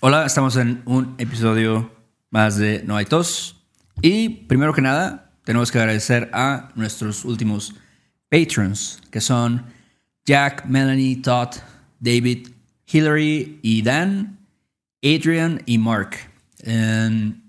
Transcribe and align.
Hola, 0.00 0.24
estamos 0.26 0.56
en 0.56 0.82
un 0.86 1.14
episodio 1.18 1.90
más 2.30 2.56
de 2.56 2.82
No 2.86 2.96
hay 2.96 3.04
tos. 3.04 3.56
Y 4.00 4.28
primero 4.46 4.72
que 4.72 4.80
nada, 4.80 5.32
tenemos 5.44 5.70
que 5.70 5.78
agradecer 5.78 6.30
a 6.32 6.70
nuestros 6.74 7.24
últimos 7.24 7.74
patrons, 8.30 9.00
que 9.10 9.20
son 9.20 9.64
Jack, 10.24 10.64
Melanie, 10.66 11.16
Todd, 11.16 11.48
David, 11.98 12.48
Hillary 12.90 13.58
y 13.62 13.82
Dan, 13.82 14.38
Adrian 15.02 15.62
y 15.66 15.78
Mark. 15.78 16.16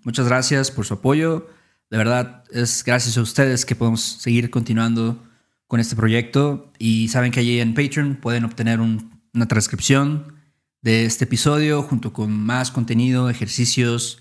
Muchas 0.04 0.27
gracias 0.27 0.71
por 0.71 0.86
su 0.86 0.95
apoyo. 0.95 1.47
De 1.89 1.97
verdad, 1.97 2.43
es 2.52 2.83
gracias 2.83 3.18
a 3.18 3.21
ustedes 3.21 3.65
que 3.65 3.75
podemos 3.75 4.02
seguir 4.02 4.49
continuando 4.49 5.23
con 5.68 5.79
este 5.79 5.95
proyecto. 5.95 6.71
Y 6.79 7.07
saben 7.09 7.31
que 7.31 7.39
allí 7.41 7.59
en 7.59 7.73
Patreon 7.73 8.15
pueden 8.15 8.45
obtener 8.45 8.79
un- 8.81 9.21
una 9.33 9.47
transcripción 9.47 10.36
de 10.82 11.05
este 11.05 11.25
episodio 11.25 11.84
junto 11.84 12.11
con 12.11 12.32
más 12.32 12.71
contenido, 12.71 13.30
ejercicios, 13.30 14.20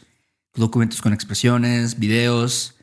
documentos 0.55 1.01
con 1.01 1.13
expresiones, 1.13 1.99
videos, 1.99 2.77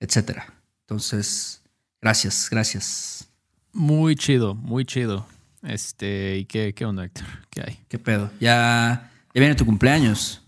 etc. 0.00 0.42
Entonces, 0.80 1.62
gracias, 2.00 2.48
gracias. 2.50 3.28
Muy 3.72 4.16
chido, 4.16 4.54
muy 4.54 4.84
chido. 4.84 5.26
Este, 5.62 6.38
¿y 6.38 6.44
qué, 6.46 6.72
qué 6.74 6.84
onda, 6.84 7.04
Héctor? 7.04 7.26
¿Qué 7.50 7.62
hay? 7.62 7.78
¿Qué 7.88 7.98
pedo? 7.98 8.30
Ya, 8.40 9.10
ya 9.34 9.40
viene 9.40 9.54
tu 9.54 9.66
cumpleaños. 9.66 10.42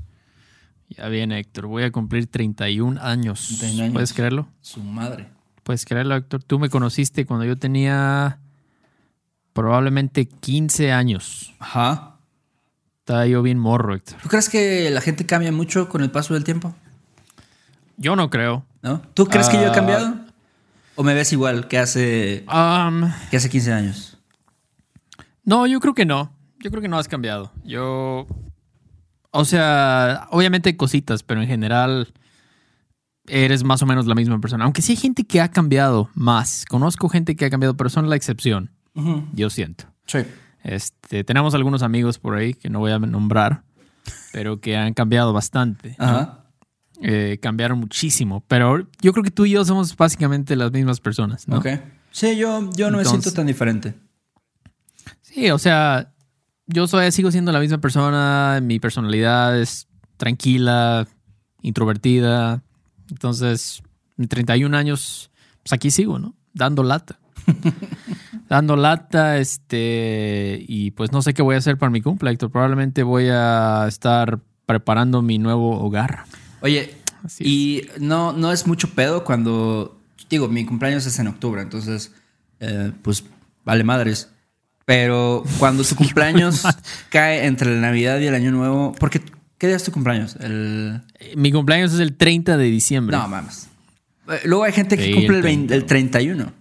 Ya 0.89 1.09
viene, 1.09 1.39
Héctor. 1.39 1.67
Voy 1.67 1.85
a 1.85 1.93
cumplir 1.93 2.27
31 2.27 3.01
años. 3.01 3.47
31 3.59 3.83
años. 3.83 3.93
¿Puedes 3.93 4.13
creerlo? 4.13 4.49
Su 4.61 4.83
madre. 4.83 5.29
Puedes 5.63 5.85
creerlo, 5.85 6.17
Héctor. 6.17 6.43
Tú 6.43 6.59
me 6.59 6.69
conociste 6.69 7.27
cuando 7.27 7.45
yo 7.45 7.57
tenía 7.57 8.41
probablemente 9.53 10.27
15 10.27 10.91
años. 10.93 11.55
Ajá. 11.61 12.17
Estaba 13.11 13.27
yo 13.27 13.43
bien 13.43 13.59
morro, 13.59 13.97
Héctor. 13.97 14.19
¿Tú 14.23 14.29
crees 14.29 14.49
que 14.49 14.89
la 14.91 15.01
gente 15.01 15.27
cambia 15.27 15.51
mucho 15.51 15.89
con 15.89 16.01
el 16.03 16.13
paso 16.13 16.35
del 16.35 16.45
tiempo? 16.45 16.77
Yo 17.97 18.15
no 18.15 18.31
creo. 18.31 18.65
¿No? 18.83 19.03
¿Tú 19.15 19.27
crees 19.27 19.49
que 19.49 19.57
yo 19.57 19.65
he 19.65 19.67
Ah. 19.67 19.73
cambiado? 19.73 20.15
¿O 20.95 21.03
me 21.03 21.13
ves 21.13 21.33
igual 21.33 21.67
que 21.67 21.79
hace, 21.79 22.45
Um, 22.47 23.11
que 23.29 23.37
hace 23.37 23.51
15 23.51 23.73
años? 23.73 24.17
no, 25.45 25.67
yo 25.67 25.81
creo 25.81 25.93
que 25.93 26.07
no. 26.07 26.33
Yo 26.61 26.71
creo 26.71 26.81
que 26.83 26.89
no 26.89 26.99
has 26.99 27.09
cambiado. 27.09 27.51
Yo. 27.65 28.29
O 29.33 29.45
sea, 29.45 30.29
obviamente 30.31 30.69
hay 30.69 30.77
cositas, 30.77 31.25
pero 31.25 31.41
en 31.43 31.49
general 31.49 32.13
eres 33.27 33.65
más 33.65 33.83
o 33.83 33.87
menos 33.87 34.07
la 34.07 34.15
misma 34.15 34.41
persona. 34.41 34.63
Aunque 34.65 34.83
sí 34.83 34.93
hay 34.93 34.97
gente 34.99 35.25
que 35.25 35.41
ha 35.41 35.51
cambiado 35.51 36.11
más. 36.15 36.65
Conozco 36.69 37.09
gente 37.09 37.35
que 37.35 37.45
ha 37.47 37.51
cambiado, 37.51 37.77
pero 37.77 37.91
son 37.91 38.09
la 38.09 38.15
excepción. 38.15 38.71
Yo 39.35 39.51
siento. 39.51 39.87
Sí. 40.07 40.21
Este, 40.63 41.25
tenemos 41.25 41.55
algunos 41.55 41.83
amigos 41.83 42.19
por 42.19 42.37
ahí 42.37 42.55
que 42.55 42.69
no 42.69 42.81
voy 42.81 42.93
a 42.93 42.99
nombrar, 42.99 43.63
pero 44.33 44.61
que 44.61 44.77
han 44.77 44.95
cambiado 44.95 45.33
bastante. 45.33 45.97
¿no? 45.99 46.05
Ajá. 46.05 46.45
Eh, 47.03 47.39
cambiaron 47.41 47.79
muchísimo. 47.79 48.45
Pero 48.47 48.87
yo 49.01 49.13
creo 49.13 49.25
que 49.25 49.31
tú 49.31 49.47
y 49.47 49.53
yo 49.53 49.65
somos 49.65 49.97
básicamente 49.97 50.55
las 50.57 50.71
mismas 50.71 51.01
personas, 51.01 51.49
¿no? 51.49 51.59
Ok. 51.59 51.67
Sí, 52.11 52.37
yo, 52.37 52.71
yo 52.75 52.91
no 52.91 52.99
me 52.99 53.05
siento 53.05 53.33
tan 53.33 53.47
diferente. 53.47 53.95
Sí, 55.23 55.51
o 55.51 55.59
sea, 55.59 56.13
yo 56.67 56.87
soy, 56.87 57.11
sigo 57.13 57.31
siendo 57.31 57.53
la 57.53 57.61
misma 57.61 57.79
persona, 57.79 58.61
mi 58.63 58.81
personalidad 58.81 59.59
es 59.59 59.89
tranquila, 60.17 61.07
introvertida. 61.63 62.63
Entonces, 63.11 63.83
en 64.19 64.29
31 64.29 64.77
años, 64.77 65.31
pues 65.63 65.73
aquí 65.73 65.91
sigo, 65.91 66.19
¿no? 66.19 66.35
Dando 66.53 66.83
lata. 66.83 67.19
Dando 68.51 68.75
lata, 68.77 69.39
este, 69.39 70.65
y 70.67 70.91
pues 70.91 71.13
no 71.13 71.23
sé 71.23 71.33
qué 71.35 71.41
voy 71.41 71.55
a 71.55 71.59
hacer 71.59 71.79
para 71.79 71.89
mi 71.91 72.03
cumple, 72.03 72.33
Héctor. 72.33 72.51
Probablemente 72.51 73.05
voy 73.05 73.29
a 73.31 73.85
estar 73.87 74.41
preparando 74.67 75.23
mi 75.23 75.39
nuevo 75.39 75.81
hogar. 75.81 76.25
Oye, 76.61 76.93
Así 77.23 77.45
es. 77.45 77.49
y 77.49 77.89
no, 78.05 78.33
no 78.33 78.51
es 78.53 78.67
mucho 78.67 78.91
pedo 78.91 79.23
cuando. 79.23 79.97
Digo, 80.29 80.49
mi 80.49 80.65
cumpleaños 80.67 81.07
es 81.07 81.17
en 81.21 81.29
octubre, 81.29 81.63
entonces, 81.63 82.13
eh, 82.59 82.91
pues 83.03 83.23
vale 83.65 83.85
madres. 83.85 84.29
Pero 84.85 85.45
cuando 85.61 85.85
tu 85.85 85.95
cumpleaños 85.97 86.65
cae 87.09 87.47
entre 87.47 87.73
la 87.73 87.81
Navidad 87.81 88.19
y 88.19 88.27
el 88.27 88.35
Año 88.35 88.51
Nuevo. 88.51 88.97
Porque, 88.99 89.21
¿qué 89.59 89.69
día 89.69 89.77
es 89.77 89.85
tu 89.85 89.93
cumpleaños? 89.93 90.35
El. 90.41 91.03
Eh, 91.21 91.35
Mi 91.37 91.53
cumpleaños 91.53 91.95
es 91.95 92.01
el 92.01 92.17
30 92.17 92.57
de 92.57 92.65
diciembre. 92.65 93.17
No, 93.17 93.29
mames. 93.29 93.69
Eh, 94.29 94.41
Luego 94.47 94.65
hay 94.65 94.73
gente 94.73 94.97
que 94.97 95.05
Sí, 95.05 95.13
cumple 95.15 95.35
el, 95.35 95.37
el 95.37 95.43
20 95.43 95.75
el 95.77 95.85
31. 95.85 96.53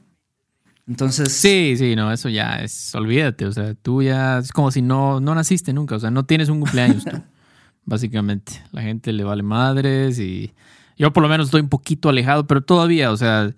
Entonces. 0.90 1.32
Sí, 1.32 1.76
sí, 1.78 1.96
no, 1.96 2.12
eso 2.12 2.30
ya 2.30 2.56
es, 2.56 2.96
olvídate, 2.96 3.46
o 3.46 3.52
sea, 3.52 3.76
tú 3.76 4.02
ya 4.02 4.40
es 4.40 4.52
como 4.52 4.72
si 4.72 4.82
no, 4.82 5.20
no 5.20 5.36
naciste 5.36 5.72
nunca, 5.72 5.96
o 5.96 6.00
sea, 6.00 6.10
no 6.10 6.26
tienes 6.26 6.50
un 6.50 6.62
cumpleaños 6.62 7.06
tú, 7.06 7.22
básicamente. 7.86 8.64
La 8.72 8.82
gente 8.82 9.14
le 9.14 9.24
vale 9.24 9.44
madres 9.44 10.18
y 10.18 10.52
yo 10.98 11.14
por 11.14 11.22
lo 11.22 11.30
menos 11.30 11.48
estoy 11.48 11.62
un 11.62 11.70
poquito 11.70 12.10
alejado, 12.10 12.48
pero 12.48 12.62
todavía, 12.62 13.12
o 13.12 13.18
sea, 13.18 13.54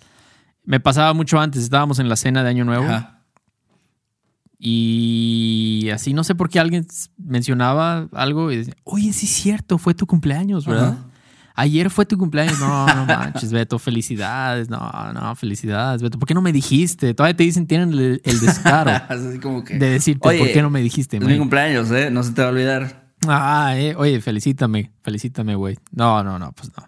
me 0.65 0.81
pasaba 0.81 1.13
mucho 1.13 1.39
antes, 1.39 1.63
estábamos 1.63 1.99
en 1.99 2.09
la 2.09 2.17
cena 2.17 2.43
de 2.43 2.49
Año 2.49 2.65
Nuevo 2.65 2.83
Ajá. 2.83 3.21
y 4.59 5.89
así 5.93 6.11
no 6.11 6.25
sé 6.25 6.35
por 6.35 6.49
qué 6.49 6.59
alguien 6.59 6.85
mencionaba 7.17 8.09
algo 8.11 8.51
y 8.51 8.57
decía, 8.57 8.75
oye, 8.83 9.13
sí 9.13 9.25
es 9.25 9.31
cierto, 9.31 9.77
fue 9.77 9.93
tu 9.93 10.05
cumpleaños, 10.05 10.65
¿verdad? 10.65 10.97
Ajá. 10.99 11.10
Ayer 11.61 11.91
fue 11.91 12.07
tu 12.07 12.17
cumpleaños. 12.17 12.59
No, 12.59 12.87
no 12.87 13.05
manches, 13.05 13.51
Beto, 13.51 13.77
felicidades. 13.77 14.67
No, 14.67 14.79
no, 15.13 15.35
felicidades, 15.35 16.01
Beto. 16.01 16.17
¿Por 16.17 16.27
qué 16.27 16.33
no 16.33 16.41
me 16.41 16.51
dijiste? 16.51 17.13
Todavía 17.13 17.37
te 17.37 17.43
dicen, 17.43 17.67
tienen 17.67 17.93
el, 17.93 18.19
el 18.23 18.39
descaro 18.39 18.89
Así 19.09 19.37
como 19.37 19.63
que. 19.63 19.77
de 19.77 19.91
decirte, 19.91 20.27
Oye, 20.27 20.39
¿por 20.39 20.51
qué 20.51 20.61
no 20.63 20.71
me 20.71 20.81
dijiste, 20.81 21.17
Es 21.17 21.23
mi 21.23 21.37
cumpleaños, 21.37 21.91
¿eh? 21.91 22.09
No 22.09 22.23
se 22.23 22.31
te 22.31 22.41
va 22.41 22.47
a 22.47 22.51
olvidar. 22.51 23.11
Ah, 23.27 23.73
eh, 23.75 23.93
oye, 23.95 24.19
felicítame, 24.21 24.91
felicítame, 25.03 25.53
güey. 25.53 25.77
No, 25.91 26.23
no, 26.23 26.39
no, 26.39 26.51
pues 26.53 26.71
no. 26.75 26.83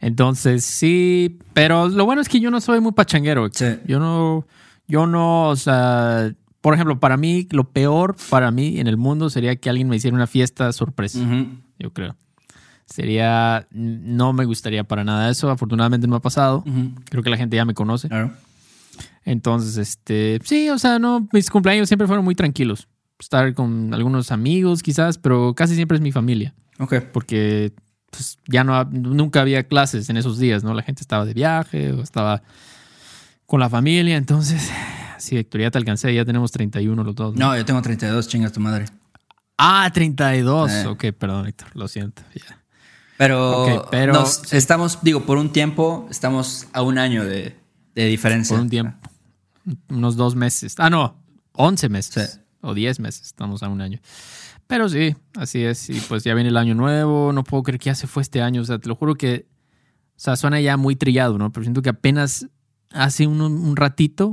Entonces, 0.00 0.64
sí, 0.64 1.38
pero 1.52 1.88
lo 1.88 2.06
bueno 2.06 2.22
es 2.22 2.30
que 2.30 2.40
yo 2.40 2.50
no 2.50 2.62
soy 2.62 2.80
muy 2.80 2.92
pachanguero. 2.92 3.46
Sí. 3.52 3.78
Yo 3.86 3.98
no, 3.98 4.46
yo 4.86 5.06
no, 5.06 5.48
o 5.48 5.56
sea, 5.56 6.32
por 6.62 6.72
ejemplo, 6.72 6.98
para 6.98 7.18
mí, 7.18 7.46
lo 7.50 7.64
peor 7.72 8.16
para 8.30 8.50
mí 8.50 8.80
en 8.80 8.86
el 8.86 8.96
mundo 8.96 9.28
sería 9.28 9.54
que 9.56 9.68
alguien 9.68 9.86
me 9.90 9.96
hiciera 9.96 10.14
una 10.14 10.26
fiesta 10.26 10.72
sorpresa, 10.72 11.18
yo 11.78 11.92
creo. 11.92 12.16
Sería, 12.88 13.66
no 13.70 14.32
me 14.32 14.44
gustaría 14.46 14.82
para 14.84 15.04
nada 15.04 15.30
eso. 15.30 15.50
Afortunadamente 15.50 16.06
no 16.06 16.12
me 16.12 16.16
ha 16.16 16.20
pasado. 16.20 16.64
Creo 17.10 17.22
que 17.22 17.30
la 17.30 17.36
gente 17.36 17.56
ya 17.56 17.64
me 17.64 17.74
conoce. 17.74 18.08
Claro. 18.08 18.32
Entonces, 19.24 19.76
este, 19.76 20.40
sí, 20.44 20.70
o 20.70 20.78
sea, 20.78 20.98
no, 20.98 21.28
mis 21.32 21.50
cumpleaños 21.50 21.88
siempre 21.88 22.06
fueron 22.06 22.24
muy 22.24 22.34
tranquilos. 22.34 22.88
Estar 23.20 23.52
con 23.52 23.92
algunos 23.92 24.32
amigos 24.32 24.82
quizás, 24.82 25.18
pero 25.18 25.54
casi 25.54 25.74
siempre 25.74 25.96
es 25.96 26.00
mi 26.00 26.12
familia, 26.12 26.54
Ok. 26.78 26.94
porque 27.12 27.72
pues, 28.10 28.38
ya 28.46 28.64
no, 28.64 28.82
nunca 28.84 29.40
había 29.42 29.64
clases 29.64 30.08
en 30.08 30.16
esos 30.16 30.38
días, 30.38 30.64
¿no? 30.64 30.72
La 30.72 30.82
gente 30.82 31.02
estaba 31.02 31.24
de 31.26 31.34
viaje 31.34 31.92
o 31.92 32.00
estaba 32.00 32.42
con 33.44 33.60
la 33.60 33.68
familia, 33.68 34.16
entonces, 34.16 34.70
sí, 35.18 35.36
Héctor, 35.36 35.60
ya 35.62 35.70
te 35.70 35.78
alcancé, 35.78 36.14
ya 36.14 36.24
tenemos 36.24 36.52
31 36.52 37.02
los 37.04 37.14
dos. 37.14 37.34
No, 37.34 37.54
yo 37.56 37.64
tengo 37.64 37.82
32, 37.82 38.28
chingas 38.28 38.52
tu 38.52 38.60
madre. 38.60 38.86
Ah, 39.58 39.90
32. 39.92 40.70
Eh. 40.72 40.86
Ok, 40.86 41.04
perdón, 41.18 41.46
Héctor, 41.48 41.68
lo 41.74 41.88
siento. 41.88 42.22
ya. 42.34 42.57
Pero, 43.18 43.64
Ok, 43.64 43.88
pero- 43.90 44.12
nos- 44.14 44.52
estamos, 44.52 45.00
digo, 45.02 45.24
por 45.26 45.36
un 45.36 45.50
tiempo, 45.52 46.06
estamos 46.10 46.66
a 46.72 46.80
un 46.82 46.96
año 46.98 47.24
de, 47.24 47.54
de 47.94 48.04
diferencia. 48.06 48.56
Por 48.56 48.62
un 48.62 48.70
tiempo, 48.70 48.96
unos 49.90 50.16
dos 50.16 50.34
meses. 50.34 50.74
Ah, 50.78 50.88
no, 50.88 51.16
11 51.52 51.88
meses. 51.90 52.30
Sí. 52.32 52.40
O 52.62 52.72
10 52.74 53.00
meses, 53.00 53.26
estamos 53.26 53.62
a 53.62 53.68
un 53.68 53.80
año. 53.80 53.98
Pero 54.66 54.88
sí, 54.88 55.14
así 55.36 55.62
es. 55.64 55.90
Y 55.90 56.00
pues 56.00 56.24
ya 56.24 56.34
viene 56.34 56.50
el 56.50 56.56
año 56.56 56.74
nuevo. 56.74 57.32
No 57.32 57.42
puedo 57.44 57.62
creer 57.62 57.78
que 57.80 57.86
ya 57.86 57.94
se 57.94 58.06
fue 58.06 58.22
este 58.22 58.40
año. 58.42 58.62
O 58.62 58.64
sea, 58.64 58.78
te 58.78 58.88
lo 58.88 58.94
juro 58.94 59.14
que. 59.14 59.46
O 60.10 60.20
sea, 60.20 60.36
suena 60.36 60.60
ya 60.60 60.76
muy 60.76 60.94
trillado, 60.96 61.38
¿no? 61.38 61.50
Pero 61.52 61.64
siento 61.64 61.82
que 61.82 61.88
apenas 61.90 62.46
hace 62.92 63.26
un, 63.26 63.40
un 63.40 63.76
ratito 63.76 64.32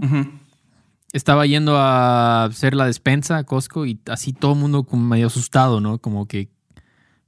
estaba 1.14 1.46
yendo 1.46 1.78
a 1.78 2.46
hacer 2.46 2.74
la 2.76 2.86
despensa 2.86 3.38
a 3.38 3.44
Costco 3.46 3.86
y 3.86 4.00
así 4.08 4.34
todo 4.34 4.54
el 4.54 4.60
mundo 4.60 4.84
como 4.84 5.08
medio 5.08 5.28
asustado, 5.28 5.80
¿no? 5.82 6.00
Como 6.00 6.28
que. 6.28 6.50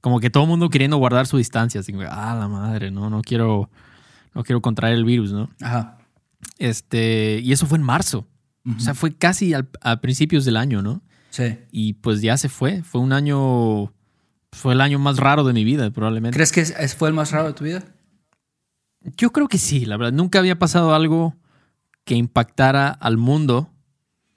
Como 0.00 0.20
que 0.20 0.30
todo 0.30 0.44
el 0.44 0.48
mundo 0.48 0.70
queriendo 0.70 0.96
guardar 0.96 1.26
su 1.26 1.36
distancia. 1.38 1.80
Así 1.80 1.92
como, 1.92 2.04
ah, 2.08 2.36
la 2.38 2.48
madre, 2.48 2.90
no, 2.90 3.10
no 3.10 3.22
quiero. 3.22 3.70
No 4.34 4.44
quiero 4.44 4.60
contraer 4.62 4.94
el 4.94 5.04
virus, 5.04 5.32
¿no? 5.32 5.50
Ajá. 5.60 5.98
Este. 6.58 7.40
Y 7.42 7.52
eso 7.52 7.66
fue 7.66 7.78
en 7.78 7.84
marzo. 7.84 8.26
O 8.76 8.80
sea, 8.80 8.94
fue 8.94 9.14
casi 9.16 9.54
al- 9.54 9.68
a 9.80 10.00
principios 10.00 10.44
del 10.44 10.56
año, 10.56 10.82
¿no? 10.82 11.00
Sí. 11.30 11.58
Y 11.72 11.94
pues 11.94 12.20
ya 12.20 12.36
se 12.36 12.48
fue. 12.50 12.82
Fue 12.82 13.00
un 13.00 13.12
año. 13.12 13.92
Fue 14.52 14.74
el 14.74 14.80
año 14.80 14.98
más 14.98 15.16
raro 15.16 15.42
de 15.44 15.52
mi 15.54 15.64
vida, 15.64 15.90
probablemente. 15.90 16.36
¿Crees 16.36 16.52
que 16.52 16.64
fue 16.88 17.08
el 17.08 17.14
más 17.14 17.32
raro 17.32 17.48
de 17.48 17.54
tu 17.54 17.64
vida? 17.64 17.82
Yo 19.16 19.30
creo 19.32 19.48
que 19.48 19.58
sí, 19.58 19.84
la 19.86 19.96
verdad. 19.96 20.12
Nunca 20.12 20.38
había 20.38 20.58
pasado 20.58 20.94
algo 20.94 21.34
que 22.04 22.14
impactara 22.14 22.88
al 22.90 23.16
mundo 23.16 23.70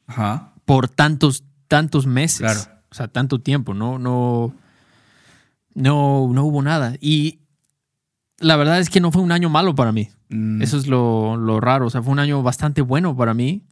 Ajá. 0.08 0.54
por 0.66 0.88
tantos, 0.90 1.44
tantos 1.68 2.06
meses. 2.08 2.40
Claro. 2.40 2.62
O 2.90 2.96
sea, 2.96 3.08
tanto 3.08 3.40
tiempo. 3.42 3.74
No, 3.74 4.00
no. 4.00 4.54
No, 5.74 6.30
no 6.32 6.44
hubo 6.46 6.62
nada. 6.62 6.96
Y 7.00 7.40
la 8.40 8.56
verdad 8.58 8.80
es 8.80 8.90
que 8.90 9.00
no 9.00 9.12
fue 9.12 9.22
un 9.22 9.32
año 9.32 9.50
malo 9.50 9.76
para 9.76 9.92
mí. 9.92 10.10
Mm, 10.30 10.62
Eso 10.62 10.78
es 10.78 10.88
lo, 10.88 11.38
lo 11.38 11.60
raro. 11.60 11.88
O 11.88 11.90
sea, 11.90 12.02
fue 12.02 12.12
un 12.14 12.20
año 12.20 12.42
bastante 12.44 12.82
bueno 12.82 13.16
para 13.16 13.34
mí. 13.34 13.64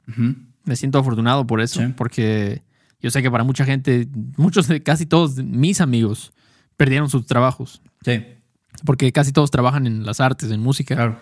Me 0.66 0.75
siento 0.75 1.00
afortunado 1.00 1.46
por 1.48 1.62
eso, 1.62 1.80
Sí. 1.81 1.94
porque 1.96 2.63
yo 3.01 3.10
sé 3.12 3.22
que 3.22 3.31
para 3.31 3.44
mucha 3.44 3.66
gente, 3.66 4.07
muchos 4.38 4.68
casi 4.84 5.06
todos 5.06 5.38
mis 5.38 5.81
amigos 5.81 6.34
perdieron 6.78 7.10
sus 7.10 7.25
trabajos. 7.25 7.81
Sí, 8.06 8.24
Porque 8.86 9.12
casi 9.12 9.31
todos 9.34 9.51
trabajan 9.51 9.88
en 9.88 10.06
las 10.06 10.19
artes, 10.22 10.51
en 10.51 10.60
música. 10.62 10.96
claro. 10.96 11.19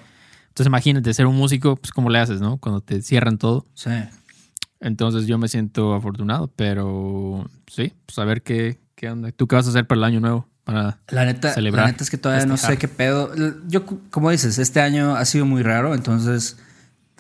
Entonces 0.50 0.68
imagínate 0.68 1.14
ser 1.14 1.28
un 1.28 1.36
músico, 1.36 1.76
pues 1.76 1.92
cómo 1.92 2.10
le 2.10 2.18
haces, 2.20 2.42
¿no? 2.42 2.58
Cuando 2.58 2.82
te 2.82 3.02
cierran 3.04 3.38
todo. 3.38 3.68
Sí. 3.76 3.92
Entonces 4.80 5.28
yo 5.28 5.38
me 5.38 5.48
siento 5.48 5.94
afortunado, 5.94 6.48
pero 6.56 7.48
sí, 7.68 7.94
pues 8.06 8.18
a 8.20 8.26
ver 8.26 8.42
qué, 8.44 8.80
qué 8.96 9.10
onda. 9.10 9.32
¿Tú 9.32 9.48
qué 9.48 9.56
vas 9.56 9.66
a 9.68 9.70
hacer 9.70 9.86
para 9.88 10.00
el 10.00 10.04
año 10.04 10.20
nuevo? 10.20 10.48
Para... 10.68 11.00
La 11.10 11.26
neta, 11.26 11.54
Celebrar, 11.54 11.86
la 11.86 11.92
neta 11.94 12.04
es 12.04 12.10
que 12.12 12.18
todavía 12.18 12.46
no 12.46 12.58
sé 12.58 12.68
festejar. 12.68 12.78
qué 12.78 12.88
pedo. 12.90 13.32
Yo, 13.68 13.86
como 14.12 14.30
dices, 14.30 14.60
este 14.60 14.82
año 14.82 15.16
ha 15.16 15.26
sido 15.26 15.46
muy 15.48 15.64
raro, 15.64 15.96
entonces 15.96 16.58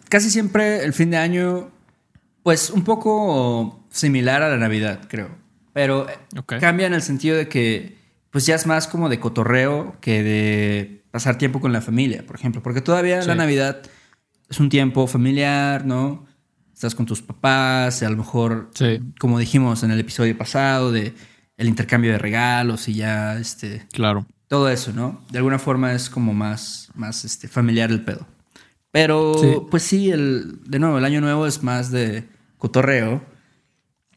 casi 0.09 0.29
siempre 0.29 0.83
el 0.83 0.93
fin 0.93 1.09
de 1.09 1.17
año, 1.17 1.71
pues 2.43 2.69
un 2.69 2.83
poco 2.83 3.83
similar 3.89 4.43
a 4.43 4.49
la 4.49 4.57
Navidad, 4.57 4.99
creo. 5.07 5.29
Pero 5.73 6.05
Ok. 6.37 6.53
cambia 6.59 6.85
en 6.87 6.93
el 6.93 7.01
sentido 7.01 7.35
de 7.37 7.47
que, 7.47 7.97
pues 8.31 8.45
ya 8.45 8.55
es 8.55 8.67
más 8.67 8.87
como 8.87 9.09
de 9.09 9.19
cotorreo 9.19 9.95
que 10.01 10.21
de 10.23 11.03
pasar 11.11 11.37
tiempo 11.37 11.59
con 11.61 11.71
la 11.73 11.81
familia, 11.81 12.23
por 12.27 12.35
ejemplo. 12.35 12.61
Porque 12.61 12.81
todavía 12.81 13.21
Sí. 13.21 13.27
la 13.27 13.35
Navidad 13.35 13.81
es 14.49 14.59
un 14.59 14.69
tiempo 14.69 15.07
familiar, 15.07 15.85
¿no? 15.85 16.25
Estás 16.73 16.93
con 16.95 17.05
tus 17.07 17.21
papás, 17.23 18.03
a 18.03 18.09
lo 18.09 18.17
mejor 18.17 18.69
Sí, 18.75 18.99
como 19.19 19.39
dijimos 19.39 19.81
en 19.83 19.91
el 19.91 19.99
episodio 19.99 20.37
pasado, 20.37 20.91
de 20.91 21.13
el 21.57 21.67
intercambio 21.67 22.11
de 22.11 22.17
regalos 22.19 22.87
y 22.87 22.93
ya, 22.93 23.37
este, 23.39 23.85
claro. 23.91 24.25
todo 24.47 24.69
eso, 24.69 24.93
¿no? 24.93 25.21
De 25.31 25.39
alguna 25.39 25.59
forma 25.59 25.93
es 25.93 26.09
como 26.09 26.33
más, 26.33 26.89
más 26.95 27.25
este, 27.25 27.47
familiar 27.47 27.89
el 27.91 28.03
pedo. 28.03 28.27
Pero, 28.91 29.33
Sí. 29.41 29.47
pues 29.69 29.83
sí, 29.83 30.11
el, 30.11 30.59
de 30.65 30.79
nuevo, 30.79 30.97
el 30.97 31.05
año 31.05 31.19
nuevo 31.21 31.45
es 31.47 31.61
más 31.63 31.91
de 31.91 32.27
cotorreo. 32.57 33.23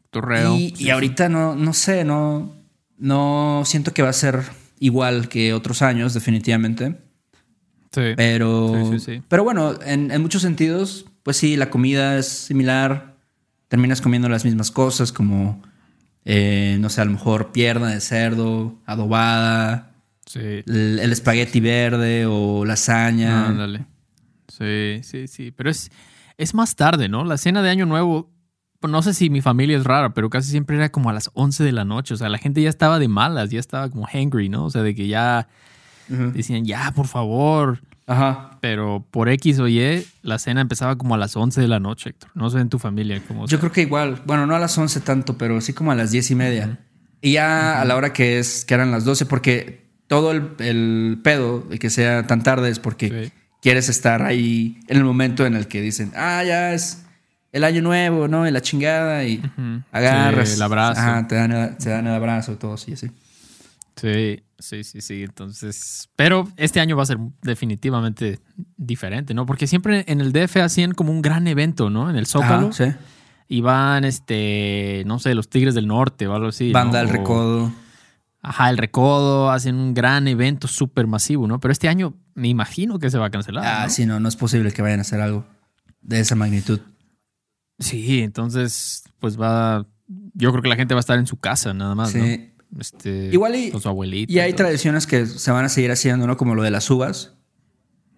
Torreo. 0.09 0.55
y, 0.55 0.73
y 0.77 0.89
ahorita 0.89 1.29
no, 1.29 1.55
no 1.55 1.73
sé, 1.73 2.03
no, 2.03 2.53
no 2.97 3.63
siento 3.65 3.93
que 3.93 4.01
va 4.01 4.09
a 4.09 4.13
ser 4.13 4.43
igual 4.79 5.29
que 5.29 5.53
otros 5.53 5.81
años, 5.81 6.13
definitivamente. 6.13 6.97
Sí. 7.93 8.01
Pero, 8.15 8.73
Sí, 8.91 8.99
sí, 8.99 9.05
sí. 9.15 9.23
pero 9.27 9.43
bueno, 9.43 9.79
en, 9.85 10.11
en 10.11 10.21
muchos 10.21 10.41
sentidos, 10.41 11.05
pues 11.23 11.37
sí, 11.37 11.55
la 11.57 11.69
comida 11.69 12.17
es 12.17 12.27
similar. 12.27 13.15
Terminas 13.67 14.01
comiendo 14.01 14.27
las 14.29 14.43
mismas 14.43 14.69
cosas, 14.71 15.11
como, 15.13 15.61
eh, 16.25 16.77
no 16.79 16.89
sé, 16.89 17.01
a 17.01 17.05
lo 17.05 17.11
mejor 17.11 17.51
pierna 17.51 17.89
de 17.89 17.99
cerdo, 18.01 18.75
adobada, 18.85 19.87
Sí. 20.25 20.39
el, 20.39 20.99
el 21.01 21.11
espagueti 21.11 21.59
verde 21.59 22.25
o 22.25 22.63
lasaña. 22.63 23.47
Ándale. 23.47 23.85
Sí, 24.47 25.01
sí, 25.03 25.27
sí. 25.27 25.51
Pero 25.51 25.69
es, 25.69 25.91
es 26.37 26.53
más 26.53 26.75
tarde, 26.75 27.09
¿no? 27.09 27.25
La 27.25 27.37
cena 27.37 27.61
de 27.61 27.69
Año 27.69 27.85
Nuevo, 27.85 28.31
no 28.81 29.01
sé 29.01 29.13
si 29.13 29.29
mi 29.29 29.41
familia 29.41 29.77
es 29.77 29.83
rara, 29.83 30.13
pero 30.13 30.29
casi 30.29 30.49
siempre 30.51 30.77
era 30.77 30.89
como 30.89 31.09
a 31.09 31.13
las 31.13 31.31
11 31.33 31.63
de 31.63 31.71
la 31.73 31.83
noche. 31.85 32.13
O 32.13 32.17
sea, 32.17 32.29
la 32.29 32.37
gente 32.37 32.61
ya 32.61 32.69
estaba 32.69 32.97
de 32.99 33.07
malas, 33.09 33.49
ya 33.49 33.59
estaba 33.59 33.89
como 33.89 34.05
hangry, 34.07 34.47
¿no? 34.49 34.65
O 34.65 34.69
sea, 34.69 34.83
de 34.83 34.95
que 34.95 35.07
ya 35.07 35.47
decían, 36.07 36.65
ya, 36.65 36.91
por 36.95 37.07
favor. 37.07 37.79
Ajá. 38.11 38.57
Pero 38.61 39.05
por 39.11 39.29
X 39.29 39.59
o 39.59 39.67
Y, 39.67 40.05
la 40.21 40.37
cena 40.39 40.61
empezaba 40.61 40.95
como 40.97 41.15
a 41.15 41.17
las 41.17 41.35
11 41.35 41.61
de 41.61 41.67
la 41.67 41.79
noche, 41.79 42.09
Héctor. 42.11 42.29
No 42.35 42.49
sé 42.49 42.59
en 42.59 42.69
tu 42.69 42.77
familia 42.79 43.21
cómo. 43.27 43.47
Yo 43.47 43.59
creo 43.59 43.71
que 43.71 43.81
igual, 43.81 44.21
bueno, 44.25 44.45
no 44.45 44.55
a 44.55 44.59
las 44.59 44.77
11 44.77 44.99
tanto, 45.01 45.37
pero 45.37 45.59
sí 45.61 45.73
como 45.73 45.91
a 45.91 45.95
las 45.95 46.11
10 46.11 46.29
y 46.31 46.35
media. 46.35 46.79
Y 47.21 47.33
ya 47.33 47.79
a 47.81 47.85
la 47.85 47.95
hora 47.95 48.13
que 48.13 48.39
es, 48.39 48.65
que 48.65 48.73
eran 48.73 48.91
las 48.91 49.05
12, 49.05 49.25
porque 49.25 49.85
todo 50.07 50.31
el, 50.31 50.49
el 50.59 51.19
pedo 51.23 51.59
de 51.61 51.79
que 51.79 51.89
sea 51.89 52.27
tan 52.27 52.43
tarde 52.43 52.69
es 52.69 52.79
porque 52.79 53.09
Sí. 53.27 53.31
quieres 53.61 53.89
estar 53.89 54.21
ahí 54.23 54.79
en 54.87 54.97
el 54.97 55.03
momento 55.03 55.45
en 55.45 55.55
el 55.55 55.67
que 55.67 55.81
dicen, 55.81 56.11
ah, 56.15 56.43
ya 56.43 56.73
es 56.73 57.05
el 57.51 57.63
año 57.63 57.81
nuevo, 57.81 58.27
¿no? 58.27 58.47
Y 58.47 58.51
la 58.51 58.61
chingada, 58.61 59.23
y 59.23 59.37
Ujú. 59.37 59.81
agarras. 59.91 60.49
Sí, 60.49 60.55
el 60.55 60.61
abrazo. 60.61 60.99
Ajá, 61.01 61.27
te 61.27 61.35
dan, 61.35 61.51
el- 61.51 61.77
te 61.77 61.89
dan 61.89 62.07
el 62.07 62.13
abrazo 62.13 62.53
y 62.53 62.55
todo 62.55 62.73
así, 62.73 62.93
así. 62.93 63.09
Sí, 63.95 64.43
sí, 64.59 64.83
sí, 64.83 65.01
sí. 65.01 65.23
Entonces, 65.23 66.09
pero 66.15 66.47
este 66.57 66.79
año 66.79 66.95
va 66.95 67.03
a 67.03 67.07
ser 67.07 67.17
definitivamente 67.41 68.39
diferente, 68.77 69.33
¿no? 69.33 69.45
Porque 69.45 69.67
siempre 69.67 70.03
en 70.07 70.21
el 70.21 70.31
DF 70.31 70.57
hacían 70.57 70.93
como 70.93 71.11
un 71.11 71.21
gran 71.21 71.47
evento, 71.47 71.89
¿no? 71.89 72.09
En 72.09 72.15
el 72.15 72.25
Zócalo. 72.25 72.71
Sí. 72.73 72.85
Y 73.47 73.61
van, 73.61 74.05
este, 74.05 75.03
no 75.05 75.19
sé, 75.19 75.35
los 75.35 75.49
Tigres 75.49 75.75
del 75.75 75.87
Norte 75.87 76.27
o 76.27 76.33
algo 76.33 76.47
así. 76.47 76.71
Banda 76.71 77.01
¿no? 77.01 77.07
del 77.07 77.17
recodo. 77.17 77.71
Ajá, 78.43 78.71
el 78.71 78.77
Recodo, 78.77 79.51
hacen 79.51 79.75
un 79.75 79.93
gran 79.93 80.27
evento 80.27 80.67
súper 80.67 81.05
masivo, 81.05 81.47
¿no? 81.47 81.59
Pero 81.59 81.71
este 81.71 81.87
año 81.87 82.15
me 82.33 82.47
imagino 82.47 82.97
que 82.97 83.11
se 83.11 83.19
va 83.19 83.27
a 83.27 83.29
cancelar. 83.29 83.63
Ah, 83.65 83.83
¿no? 83.83 83.89
sí, 83.89 84.05
no, 84.05 84.19
no 84.19 84.27
es 84.27 84.35
posible 84.35 84.71
que 84.71 84.81
vayan 84.81 84.99
a 84.99 85.01
hacer 85.01 85.21
algo 85.21 85.45
de 86.01 86.19
esa 86.19 86.35
magnitud. 86.35 86.79
Sí, 87.77 88.21
entonces, 88.21 89.03
pues 89.19 89.39
va. 89.39 89.85
Yo 90.33 90.51
creo 90.51 90.63
que 90.63 90.69
la 90.69 90.75
gente 90.75 90.95
va 90.95 90.99
a 90.99 91.01
estar 91.01 91.19
en 91.19 91.27
su 91.27 91.37
casa 91.37 91.73
nada 91.73 91.93
más, 91.93 92.15
¿no? 92.15 92.25
Este, 92.79 93.29
Igual 93.31 93.55
y- 93.55 93.71
con 93.71 93.81
su 93.81 93.89
abuelita. 93.89 94.31
Y 94.31 94.39
hay 94.39 94.53
tradiciones 94.53 95.05
que 95.07 95.25
se 95.25 95.51
van 95.51 95.65
a 95.65 95.69
seguir 95.69 95.91
haciendo, 95.91 96.25
¿no? 96.27 96.37
Como 96.37 96.55
lo 96.55 96.63
de 96.63 96.71
las 96.71 96.89
uvas. 96.89 97.33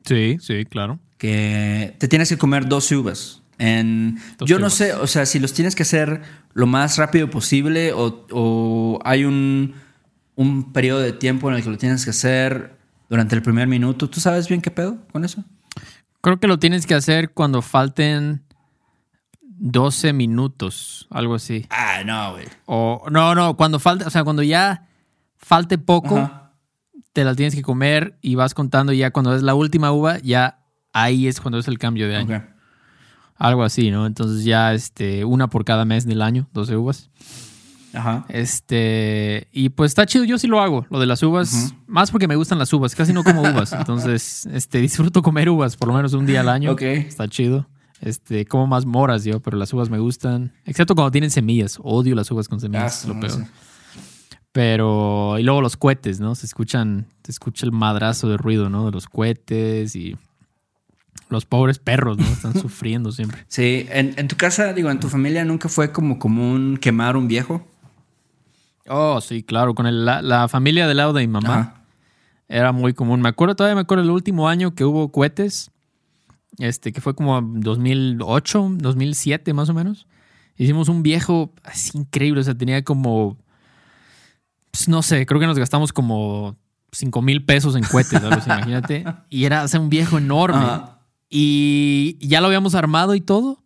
Sí, 0.06 0.38
sí, 0.42 0.66
claro. 0.66 1.00
que 1.18 1.96
te 1.98 2.08
tienes 2.10 2.30
que 2.30 2.38
comer 2.38 2.68
12 2.68 2.98
uvas. 2.98 3.42
En, 3.58 4.18
12 4.38 4.50
yo 4.52 4.60
no 4.60 4.70
sé, 4.70 4.94
o 4.94 5.08
sea, 5.08 5.26
si 5.26 5.40
los 5.40 5.54
tienes 5.54 5.76
que 5.76 5.84
hacer 5.84 6.22
lo 6.54 6.66
más 6.68 6.98
rápido 6.98 7.30
posible 7.30 7.94
o, 7.94 8.26
o 8.32 9.00
hay 9.06 9.24
un, 9.24 9.76
un 10.36 10.74
periodo 10.74 11.00
de 11.00 11.14
tiempo 11.14 11.50
en 11.50 11.56
el 11.56 11.64
que 11.64 11.70
lo 11.70 11.78
tienes 11.78 12.04
que 12.04 12.10
hacer 12.10 12.76
durante 13.10 13.36
el 13.36 13.42
primer 13.42 13.68
minuto. 13.68 14.10
¿Tú 14.10 14.20
sabes 14.20 14.50
bien 14.50 14.60
qué 14.62 14.72
pedo 14.72 14.98
con 15.14 15.24
eso? 15.24 15.44
Creo 16.20 16.40
que 16.40 16.48
lo 16.48 16.60
tienes 16.60 16.86
que 16.86 16.96
hacer 16.96 17.30
cuando 17.32 17.62
falten 17.62 18.42
12 19.60 20.14
minutos, 20.14 21.08
algo 21.10 21.36
así. 21.36 21.66
Ah, 21.70 22.02
no, 22.06 22.34
güey. 22.34 22.46
O 22.66 23.04
no, 23.12 23.36
no, 23.36 23.56
cuando 23.56 23.80
falte, 23.80 24.06
o 24.06 24.10
sea, 24.10 24.24
cuando 24.24 24.44
ya 24.44 24.88
falte 25.38 25.78
poco, 25.78 26.18
Ajá. 26.18 26.54
te 27.14 27.24
la 27.24 27.36
tienes 27.36 27.56
que 27.56 27.62
comer 27.62 28.18
y 28.22 28.36
vas 28.36 28.54
contando 28.54 28.94
y 28.94 28.98
ya 28.98 29.12
cuando 29.12 29.36
es 29.36 29.44
la 29.44 29.56
última 29.56 29.92
uva, 29.92 30.20
ya 30.20 30.60
ahí 30.94 31.28
es 31.28 31.40
cuando 31.42 31.60
es 31.60 31.68
el 31.68 31.78
cambio 31.80 32.08
de 32.08 32.16
año. 32.16 32.48
Algo 33.36 33.64
así, 33.64 33.92
¿no? 33.92 34.06
Entonces 34.06 34.46
ya 34.46 34.74
este, 34.74 35.26
una 35.26 35.48
por 35.48 35.66
cada 35.66 35.86
mes 35.86 36.06
del 36.06 36.22
año, 36.22 36.48
12 36.54 36.78
uvas. 36.78 37.10
Ajá. 37.94 38.26
Este, 38.30 39.48
y 39.52 39.70
pues 39.70 39.92
está 39.92 40.06
chido, 40.06 40.24
yo 40.24 40.38
sí 40.38 40.48
lo 40.48 40.62
hago, 40.62 40.88
lo 40.90 41.00
de 41.00 41.06
las 41.06 41.22
uvas, 41.22 41.76
más 41.86 42.10
porque 42.10 42.28
me 42.28 42.36
gustan 42.36 42.58
las 42.58 42.74
uvas, 42.74 42.96
casi 42.96 43.14
no 43.14 43.24
como 43.24 43.42
uvas, 43.42 43.72
entonces 43.74 44.48
este, 44.48 44.80
disfruto 44.80 45.22
comer 45.22 45.50
uvas 45.50 45.78
por 45.78 45.90
lo 45.90 45.94
menos 45.94 46.14
un 46.14 46.26
día 46.26 46.42
al 46.42 46.50
año. 46.50 46.72
Ok. 46.72 46.82
Está 46.82 47.28
chido. 47.28 47.68
Este, 48.06 48.46
como 48.46 48.68
más 48.68 48.86
moras 48.86 49.24
yo, 49.24 49.40
pero 49.40 49.56
las 49.58 49.72
uvas 49.72 49.90
me 49.90 49.98
gustan, 49.98 50.52
excepto 50.66 50.94
cuando 50.94 51.10
tienen 51.12 51.32
semillas. 51.32 51.80
Odio 51.82 52.16
las 52.16 52.30
uvas 52.32 52.50
con 52.50 52.58
Ah, 52.58 52.62
semillas, 52.62 53.02
es 53.04 53.08
lo 53.08 53.14
no 53.14 53.20
peor. 53.22 53.32
sé. 53.32 53.48
Pero 54.52 55.40
y 55.40 55.44
luego 55.44 55.62
los 55.62 55.78
cohetes, 55.78 56.20
¿no? 56.20 56.36
Se 56.36 56.46
escuchan, 56.46 57.08
se 57.24 57.32
escucha 57.32 57.66
el 57.66 57.72
madrazo 57.72 58.30
de 58.30 58.38
ruido, 58.38 58.70
¿no? 58.70 58.86
De 58.86 58.92
los 58.92 59.08
cohetes 59.08 59.96
y 59.96 60.16
los 61.30 61.46
pobres 61.46 61.80
perros, 61.80 62.18
¿no? 62.18 62.26
Están 62.26 62.54
sufriendo 62.62 63.12
siempre. 63.12 63.46
Sí, 63.48 63.88
en, 63.90 64.14
en 64.18 64.28
tu 64.28 64.36
casa, 64.36 64.74
digo, 64.74 64.92
en 64.92 65.00
tu 65.00 65.10
familia 65.10 65.44
nunca 65.46 65.70
fue 65.70 65.92
como 65.92 66.20
común 66.20 66.78
quemar 66.80 67.18
un 67.18 67.28
viejo. 67.28 67.66
Oh, 68.88 69.22
sí, 69.22 69.44
claro, 69.44 69.74
con 69.74 69.88
el- 69.88 70.06
la, 70.06 70.22
la 70.22 70.48
familia 70.48 70.88
del 70.88 70.98
lado 70.98 71.14
de 71.14 71.22
mi 71.26 71.32
mamá. 71.32 71.54
Ajá. 71.56 71.80
Era 72.50 72.72
muy 72.74 72.94
común. 72.94 73.22
Me 73.22 73.30
acuerdo, 73.30 73.56
todavía 73.56 73.76
me 73.76 73.82
acuerdo 73.82 74.04
el 74.04 74.10
último 74.12 74.48
año 74.50 74.76
que 74.76 74.84
hubo 74.84 75.12
cohetes, 75.12 75.72
este, 76.60 76.92
que 76.92 77.02
fue 77.02 77.16
como 77.16 77.42
2008, 77.42 78.70
2007 78.78 79.54
más 79.54 79.70
o 79.70 79.74
menos. 79.74 80.08
Hicimos 80.58 80.88
un 80.90 81.02
viejo 81.04 81.54
así 81.64 81.98
increíble, 81.98 82.42
o 82.42 82.44
sea, 82.44 82.56
tenía 82.56 82.84
como, 82.84 83.38
pues, 84.72 84.88
no 84.88 85.02
sé, 85.02 85.26
creo 85.26 85.40
que 85.40 85.48
nos 85.48 85.58
gastamos 85.58 85.92
como 85.94 86.56
5 86.92 87.22
mil 87.22 87.44
pesos 87.44 87.76
en 87.76 87.84
cohetes, 87.84 88.24
así, 88.24 88.50
imagínate. 88.50 89.04
Y 89.30 89.46
era 89.46 89.64
o 89.64 89.68
sea, 89.68 89.80
un 89.80 89.90
viejo 89.90 90.18
enorme. 90.18 90.66
Y 91.30 92.18
ya 92.22 92.40
lo 92.42 92.48
habíamos 92.48 92.76
armado 92.76 93.16
y 93.16 93.22
todo. 93.22 93.64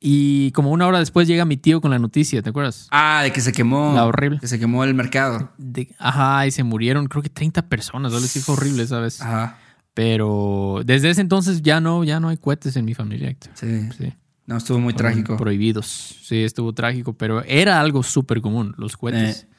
Y 0.00 0.52
como 0.52 0.70
una 0.70 0.86
hora 0.86 1.00
después 1.00 1.26
llega 1.26 1.44
mi 1.44 1.56
tío 1.56 1.80
con 1.80 1.90
la 1.90 1.98
noticia, 1.98 2.40
¿te 2.40 2.50
acuerdas? 2.50 2.86
Ah, 2.92 3.22
de 3.24 3.32
que 3.32 3.40
se 3.40 3.50
quemó. 3.50 3.92
La 3.96 4.06
horrible. 4.06 4.38
Que 4.38 4.46
se 4.46 4.60
quemó 4.60 4.84
el 4.84 4.94
mercado. 4.94 5.50
De- 5.58 5.92
ajá, 5.98 6.46
y 6.46 6.52
se 6.52 6.62
murieron, 6.62 7.06
creo 7.06 7.20
que 7.24 7.30
30 7.30 7.62
personas, 7.68 8.12
algo 8.12 8.24
así 8.24 8.38
fue 8.38 8.54
horrible, 8.54 8.86
¿sabes? 8.86 9.20
Ajá. 9.20 9.58
Pero 9.98 10.82
desde 10.84 11.10
ese 11.10 11.20
entonces 11.22 11.60
ya 11.60 11.80
no, 11.80 12.04
ya 12.04 12.20
no 12.20 12.28
hay 12.28 12.36
cohetes 12.36 12.76
en 12.76 12.84
mi 12.84 12.94
familia, 12.94 13.30
Héctor. 13.30 13.50
Sí. 13.56 13.88
Sí. 13.98 14.12
No, 14.46 14.56
estuvo 14.56 14.78
muy 14.78 14.94
trágico. 14.94 15.36
Prohibidos. 15.36 16.14
Sí, 16.22 16.44
estuvo 16.44 16.72
trágico, 16.72 17.14
pero 17.14 17.42
era 17.42 17.80
algo 17.80 18.04
súper 18.04 18.40
común, 18.40 18.76
los 18.78 18.96
cohetes. 18.96 19.42
Eh. 19.42 19.54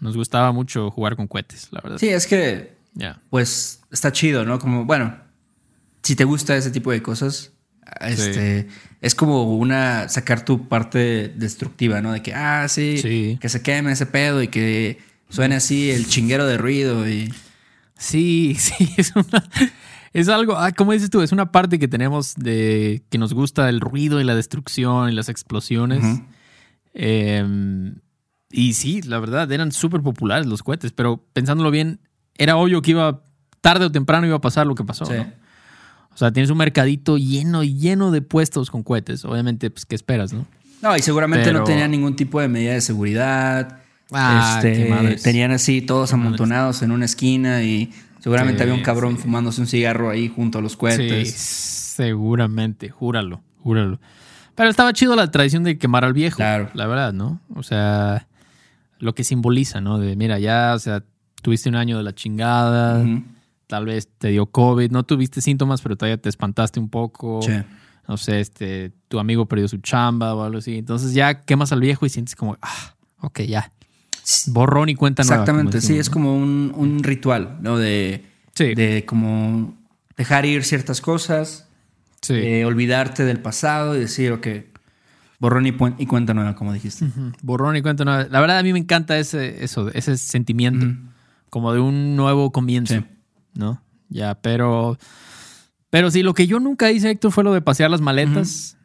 Nos 0.00 0.16
gustaba 0.16 0.50
mucho 0.52 0.90
jugar 0.90 1.14
con 1.14 1.26
cohetes, 1.26 1.68
la 1.72 1.82
verdad. 1.82 1.98
Sí, 1.98 2.08
es 2.08 2.26
que 2.26 2.74
Ya. 2.94 3.20
pues 3.28 3.82
está 3.92 4.10
chido, 4.12 4.46
¿no? 4.46 4.58
Como, 4.58 4.86
bueno, 4.86 5.14
si 6.02 6.16
te 6.16 6.24
gusta 6.24 6.56
ese 6.56 6.70
tipo 6.70 6.90
de 6.90 7.02
cosas, 7.02 7.52
este, 8.00 8.68
es 9.02 9.14
como 9.14 9.58
una, 9.58 10.08
sacar 10.08 10.42
tu 10.42 10.68
parte 10.68 11.28
destructiva, 11.36 12.00
¿no? 12.00 12.12
De 12.14 12.22
que, 12.22 12.32
ah, 12.32 12.66
sí, 12.70 12.96
Sí. 12.96 13.36
que 13.42 13.50
se 13.50 13.60
queme 13.60 13.92
ese 13.92 14.06
pedo 14.06 14.42
y 14.42 14.48
que 14.48 15.00
suene 15.28 15.56
así 15.56 15.90
el 15.90 16.06
chinguero 16.06 16.46
de 16.46 16.56
ruido 16.56 17.06
y... 17.06 17.30
Sí, 17.98 18.54
sí, 18.58 18.92
es 18.96 19.12
una. 19.16 19.44
Es 20.12 20.28
algo, 20.28 20.56
ah, 20.56 20.72
como 20.72 20.92
dices 20.92 21.10
tú, 21.10 21.20
es 21.20 21.32
una 21.32 21.52
parte 21.52 21.78
que 21.78 21.88
tenemos 21.88 22.34
de 22.36 23.02
que 23.10 23.18
nos 23.18 23.34
gusta 23.34 23.68
el 23.68 23.80
ruido 23.80 24.18
y 24.20 24.24
la 24.24 24.34
destrucción 24.34 25.10
y 25.10 25.12
las 25.14 25.28
explosiones. 25.28 26.02
Eh, 26.94 27.44
Y 28.50 28.72
sí, 28.74 29.02
la 29.02 29.18
verdad, 29.18 29.50
eran 29.52 29.72
súper 29.72 30.00
populares 30.02 30.46
los 30.46 30.62
cohetes, 30.62 30.92
pero 30.92 31.22
pensándolo 31.34 31.70
bien, 31.70 32.00
era 32.38 32.56
obvio 32.56 32.80
que 32.80 32.92
iba 32.92 33.22
tarde 33.60 33.84
o 33.86 33.92
temprano 33.92 34.26
iba 34.26 34.36
a 34.36 34.40
pasar 34.40 34.66
lo 34.66 34.74
que 34.74 34.84
pasó. 34.84 35.04
Sí. 35.04 35.14
¿no? 35.14 35.26
O 36.14 36.16
sea, 36.16 36.30
tienes 36.32 36.48
un 36.50 36.56
mercadito 36.56 37.18
lleno, 37.18 37.62
lleno 37.64 38.10
de 38.10 38.22
puestos 38.22 38.70
con 38.70 38.82
cohetes. 38.82 39.24
Obviamente, 39.26 39.68
pues, 39.70 39.84
¿qué 39.84 39.94
esperas, 39.94 40.32
no? 40.32 40.46
No, 40.80 40.96
y 40.96 41.02
seguramente 41.02 41.44
Pero- 41.44 41.58
no 41.58 41.64
tenían 41.64 41.90
ningún 41.90 42.16
tipo 42.16 42.40
de 42.40 42.48
medida 42.48 42.72
de 42.72 42.80
seguridad. 42.80 43.80
Ah, 44.12 44.60
Este, 44.62 44.86
qué 44.86 45.16
tenían 45.22 45.50
así 45.50 45.82
todos 45.82 46.12
amontonados 46.12 46.82
en 46.82 46.92
una 46.92 47.04
esquina 47.06 47.62
y 47.62 47.92
seguramente 48.20 48.58
Sí, 48.58 48.62
había 48.62 48.74
un 48.74 48.82
cabrón 48.82 49.16
sí. 49.16 49.22
fumándose 49.22 49.60
un 49.60 49.66
cigarro 49.66 50.10
ahí 50.10 50.28
junto 50.28 50.58
a 50.58 50.62
los 50.62 50.72
Sí, 50.72 50.78
cohetes. 50.78 51.32
seguramente, 51.34 52.88
júralo, 52.88 53.42
júralo. 53.62 53.98
Pero 54.54 54.70
estaba 54.70 54.92
chido 54.92 55.16
la 55.16 55.30
tradición 55.30 55.64
de 55.64 55.76
quemar 55.78 56.04
al 56.04 56.12
viejo. 56.12 56.36
Claro. 56.36 56.70
La 56.74 56.86
verdad, 56.86 57.12
¿no? 57.12 57.40
O 57.54 57.62
sea, 57.62 58.26
lo 58.98 59.14
que 59.14 59.24
simboliza, 59.24 59.80
¿no? 59.80 59.98
De, 59.98 60.16
mira, 60.16 60.38
ya, 60.38 60.72
o 60.74 60.78
sea, 60.78 61.02
tuviste 61.42 61.68
un 61.68 61.74
año 61.76 61.96
de 61.98 62.02
la 62.02 62.14
chingada, 62.14 63.04
tal 63.66 63.84
vez 63.84 64.08
te 64.18 64.28
dio 64.28 64.46
COVID, 64.46 64.90
no 64.92 65.02
tuviste 65.04 65.40
síntomas, 65.40 65.82
pero 65.82 65.96
todavía 65.96 66.16
te 66.16 66.28
espantaste 66.28 66.80
un 66.80 66.88
poco. 66.88 67.40
Sí. 67.42 67.52
No 68.08 68.16
sé, 68.16 68.40
este, 68.40 68.92
tu 69.08 69.18
amigo 69.18 69.46
perdió 69.46 69.66
su 69.68 69.78
chamba 69.78 70.32
o 70.34 70.42
algo 70.44 70.58
así. 70.58 70.78
Entonces 70.78 71.12
ya 71.12 71.40
quemas 71.42 71.72
al 71.72 71.80
viejo 71.80 72.06
y 72.06 72.08
sientes 72.08 72.36
como, 72.36 72.56
ah, 72.62 72.94
ok, 73.20 73.40
ya. 73.42 73.72
Borrón 74.48 74.88
y 74.88 74.94
cuenta 74.94 75.22
nueva. 75.22 75.42
Exactamente, 75.42 75.80
sí, 75.80 75.98
es 75.98 76.10
como 76.10 76.36
un, 76.36 76.72
un 76.74 77.02
ritual, 77.02 77.58
¿no? 77.60 77.78
De, 77.78 78.24
Sí. 78.54 78.74
de 78.74 79.04
como 79.06 79.76
dejar 80.16 80.46
ir 80.46 80.64
ciertas 80.64 81.00
cosas, 81.00 81.68
Sí. 82.22 82.34
eh, 82.34 82.64
olvidarte 82.64 83.24
del 83.24 83.38
pasado 83.40 83.94
y 83.96 84.00
decir, 84.00 84.32
ok, 84.32 84.46
borrón 85.38 85.66
y, 85.66 85.74
y 85.98 86.06
cuenta 86.06 86.32
nueva, 86.34 86.54
como 86.56 86.72
dijiste. 86.72 87.06
Borrón 87.42 87.76
y 87.76 87.82
cuenta 87.82 88.04
nueva. 88.04 88.26
La 88.30 88.40
verdad, 88.40 88.58
a 88.58 88.62
mí 88.62 88.72
me 88.72 88.78
encanta 88.78 89.18
ese, 89.18 89.62
eso, 89.62 89.90
ese 89.92 90.16
sentimiento, 90.16 90.86
como 91.50 91.72
de 91.72 91.80
un 91.80 92.16
nuevo 92.16 92.50
comienzo, 92.50 92.94
Sí. 92.94 93.04
¿no? 93.54 93.82
Ya, 94.08 94.34
pero. 94.36 94.98
Pero 95.90 96.10
sí, 96.10 96.22
lo 96.22 96.34
que 96.34 96.46
yo 96.46 96.58
nunca 96.60 96.90
hice, 96.90 97.10
Héctor, 97.10 97.30
fue 97.32 97.44
lo 97.44 97.52
de 97.54 97.60
pasear 97.60 97.90
las 97.90 98.00
maletas. 98.00 98.75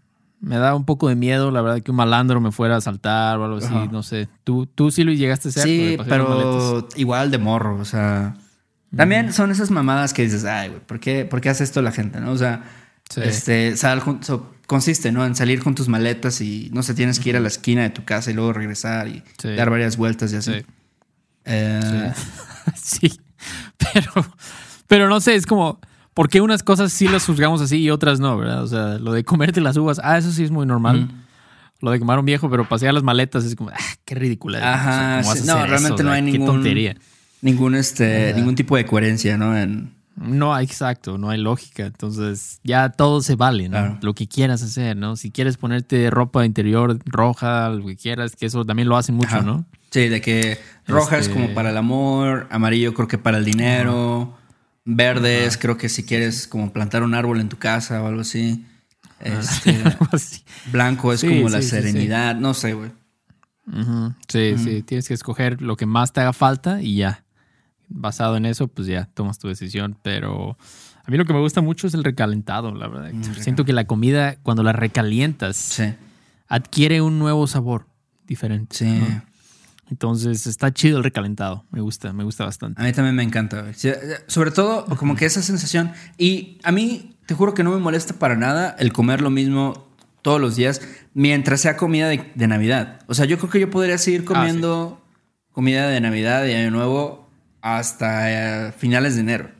Me 0.41 0.57
da 0.57 0.73
un 0.75 0.85
poco 0.85 1.07
de 1.07 1.15
miedo, 1.15 1.51
la 1.51 1.61
verdad, 1.61 1.81
que 1.81 1.91
un 1.91 1.97
malandro 1.97 2.41
me 2.41 2.51
fuera 2.51 2.75
a 2.75 2.77
asaltar 2.79 3.37
o 3.37 3.45
algo 3.45 3.57
así, 3.57 3.67
Ajá. 3.67 3.85
no 3.91 4.01
sé. 4.03 4.27
¿Tú, 4.43 4.65
tú 4.65 4.89
sí 4.91 5.03
lo 5.03 5.11
llegaste 5.13 5.49
a 5.49 5.51
de 5.51 5.61
Sí, 5.61 5.97
pero 6.09 6.87
igual 6.95 7.29
de 7.31 7.37
morro, 7.37 7.77
o 7.77 7.85
sea. 7.85 8.33
También 8.95 9.31
son 9.33 9.51
esas 9.51 9.69
mamadas 9.71 10.13
que 10.13 10.23
dices, 10.23 10.43
ay, 10.43 10.69
güey, 10.69 10.81
¿por 10.81 10.99
qué, 10.99 11.25
¿por 11.25 11.39
qué 11.41 11.49
hace 11.49 11.63
esto 11.63 11.81
la 11.83 11.91
gente, 11.91 12.19
no? 12.19 12.31
O 12.31 12.37
sea, 12.37 12.63
Sí. 13.09 13.21
este, 13.23 13.77
sal 13.77 14.01
jun- 14.01 14.23
so- 14.23 14.51
consiste, 14.67 15.11
¿no? 15.11 15.25
En 15.25 15.35
salir 15.35 15.61
con 15.61 15.75
tus 15.75 15.87
maletas 15.89 16.41
y, 16.41 16.69
no 16.73 16.81
sé, 16.81 16.93
tienes 16.93 17.19
que 17.19 17.29
ir 17.29 17.37
a 17.37 17.39
la 17.39 17.47
esquina 17.49 17.83
de 17.83 17.89
tu 17.91 18.03
casa 18.05 18.31
y 18.31 18.33
luego 18.33 18.51
regresar 18.53 19.07
y 19.09 19.21
Sí. 19.37 19.53
dar 19.53 19.69
varias 19.69 19.95
vueltas 19.97 20.31
y 20.33 20.37
así. 20.37 20.53
Sí. 20.53 20.65
Eh, 21.45 22.13
sí, 22.75 23.11
pero, 23.93 24.11
pero 24.87 25.09
no 25.09 25.19
sé, 25.19 25.35
es 25.35 25.45
como, 25.45 25.79
¿por 26.13 26.29
qué 26.29 26.41
unas 26.41 26.63
cosas 26.63 26.91
sí 26.91 27.07
las 27.07 27.25
juzgamos 27.25 27.61
así 27.61 27.77
y 27.77 27.89
otras 27.89 28.19
no, 28.19 28.37
verdad? 28.37 28.63
O 28.63 28.67
sea, 28.67 28.97
lo 28.99 29.13
de 29.13 29.23
comerte 29.23 29.61
las 29.61 29.77
uvas, 29.77 29.99
ah, 30.03 30.17
eso 30.17 30.31
sí 30.31 30.43
es 30.43 30.51
muy 30.51 30.65
normal. 30.65 31.09
Lo 31.81 31.89
de 31.91 31.97
quemar 31.99 32.19
un 32.19 32.25
viejo, 32.25 32.49
pero 32.49 32.67
pasear 32.69 32.93
las 32.93 33.01
maletas 33.03 33.43
es 33.43 33.55
como, 33.55 33.71
ah, 33.71 33.75
qué 34.05 34.13
ridícula. 34.15 34.59
Ajá, 34.73 35.23
sí, 35.23 35.41
no, 35.47 35.65
realmente 35.65 36.03
no 36.03 36.11
hay 36.11 36.23
Qué 36.23 36.31
ningún- 36.33 36.47
tontería. 36.47 36.95
Ningún, 37.41 37.73
este, 37.73 38.33
ningún 38.35 38.53
tipo 38.55 38.77
de 38.77 38.85
coherencia, 38.85 39.35
¿no? 39.35 39.57
En, 39.57 39.91
No 40.15 40.55
exacto, 40.59 41.17
no 41.17 41.31
hay 41.31 41.39
lógica. 41.39 41.87
Entonces, 41.87 42.59
ya 42.63 42.89
todo 42.89 43.21
se 43.21 43.35
vale, 43.35 43.63
¿no? 43.69 43.77
Claro. 43.77 43.97
Lo 44.03 44.13
que 44.13 44.27
quieras 44.27 44.61
hacer, 44.61 44.95
¿no? 44.95 45.15
Si 45.15 45.31
quieres 45.31 45.57
ponerte 45.57 46.11
ropa 46.11 46.45
interior 46.45 46.99
roja, 47.05 47.69
lo 47.69 47.83
que 47.87 47.95
quieras, 47.95 48.35
que 48.35 48.45
eso 48.45 48.63
también 48.63 48.87
lo 48.89 48.95
hacen 48.97 49.15
mucho, 49.15 49.37
Ajá. 49.37 49.41
¿no? 49.41 49.65
Sí, 49.89 50.07
de 50.07 50.21
que 50.21 50.59
roja 50.87 51.17
es 51.17 51.27
Este- 51.27 51.33
como 51.33 51.55
para 51.55 51.71
el 51.71 51.77
amor, 51.77 52.45
amarillo 52.51 52.93
creo 52.93 53.07
que 53.07 53.17
para 53.17 53.39
el 53.39 53.45
dinero, 53.45 54.37
verdes 54.85 55.57
creo 55.57 55.77
que 55.77 55.89
si 55.89 56.03
quieres 56.03 56.47
como 56.47 56.71
plantar 56.73 57.03
un 57.03 57.13
árbol 57.13 57.39
en 57.39 57.49
tu 57.49 57.57
casa 57.57 58.01
o 58.01 58.07
algo 58.07 58.21
así. 58.21 58.65
Este, 59.19 59.75
Algo 59.85 60.07
así. 60.13 60.41
blanco 60.71 61.13
es 61.13 61.19
Sí, 61.19 61.27
como 61.27 61.49
la 61.49 61.61
sí, 61.61 61.69
serenidad, 61.69 62.35
no 62.35 62.53
sé, 62.55 62.73
güey. 62.73 62.91
Sí, 64.27 64.55
sí, 64.57 64.81
tienes 64.81 65.07
que 65.07 65.13
escoger 65.13 65.61
lo 65.61 65.77
que 65.77 65.85
más 65.85 66.11
te 66.11 66.21
haga 66.21 66.33
falta 66.33 66.81
y 66.81 66.95
ya. 66.97 67.23
Basado 67.87 68.35
en 68.37 68.45
eso, 68.45 68.67
pues 68.67 68.87
ya 68.87 69.05
tomas 69.13 69.37
tu 69.37 69.47
decisión. 69.47 69.97
Pero 70.01 70.57
a 71.05 71.11
mí 71.11 71.17
lo 71.17 71.25
que 71.25 71.33
me 71.33 71.39
gusta 71.39 71.61
mucho 71.61 71.85
es 71.87 71.93
el 71.93 72.03
recalentado, 72.03 72.73
la 72.73 72.87
verdad. 72.87 73.11
Mm, 73.13 73.23
Siento 73.35 73.63
que 73.63 73.73
la 73.73 73.85
comida, 73.85 74.37
cuando 74.43 74.63
la 74.63 74.73
recalientas, 74.73 75.81
adquiere 76.47 77.01
un 77.01 77.19
nuevo 77.19 77.45
sabor 77.47 77.85
diferente. 78.25 78.75
sí. 78.75 78.85
¿no? 78.99 79.30
Entonces 79.91 80.47
está 80.47 80.73
chido 80.73 80.97
el 80.97 81.03
recalentado. 81.03 81.65
Me 81.69 81.81
gusta, 81.81 82.13
me 82.13 82.23
gusta 82.23 82.45
bastante. 82.45 82.81
A 82.81 82.85
mí 82.85 82.93
también 82.93 83.13
me 83.15 83.23
encanta, 83.23 83.65
Sobre 84.27 84.51
todo 84.51 84.85
como 84.95 85.15
que 85.17 85.25
esa 85.25 85.41
sensación. 85.41 85.91
Y 86.17 86.57
a 86.63 86.71
mí, 86.71 87.17
te 87.25 87.35
juro 87.35 87.53
que 87.53 87.63
no 87.63 87.71
me 87.71 87.77
molesta 87.77 88.13
para 88.13 88.35
nada 88.37 88.75
el 88.79 88.93
comer 88.93 89.19
lo 89.21 89.29
mismo 89.29 89.87
todos 90.21 90.39
los 90.39 90.55
días 90.55 90.81
mientras 91.13 91.59
sea 91.61 91.75
comida 91.75 92.07
de, 92.07 92.31
de 92.35 92.47
Navidad. 92.47 93.01
O 93.07 93.13
sea, 93.13 93.25
yo 93.25 93.37
creo 93.37 93.49
que 93.49 93.59
yo 93.59 93.69
podría 93.69 93.97
seguir 93.97 94.23
comiendo 94.23 95.01
comida 95.51 95.89
de 95.89 95.99
Navidad 95.99 96.45
y 96.45 96.53
Año 96.53 96.71
Nuevo 96.71 97.29
hasta 97.61 98.69
eh, 98.69 98.71
finales 98.71 99.15
de 99.15 99.21
enero. 99.21 99.51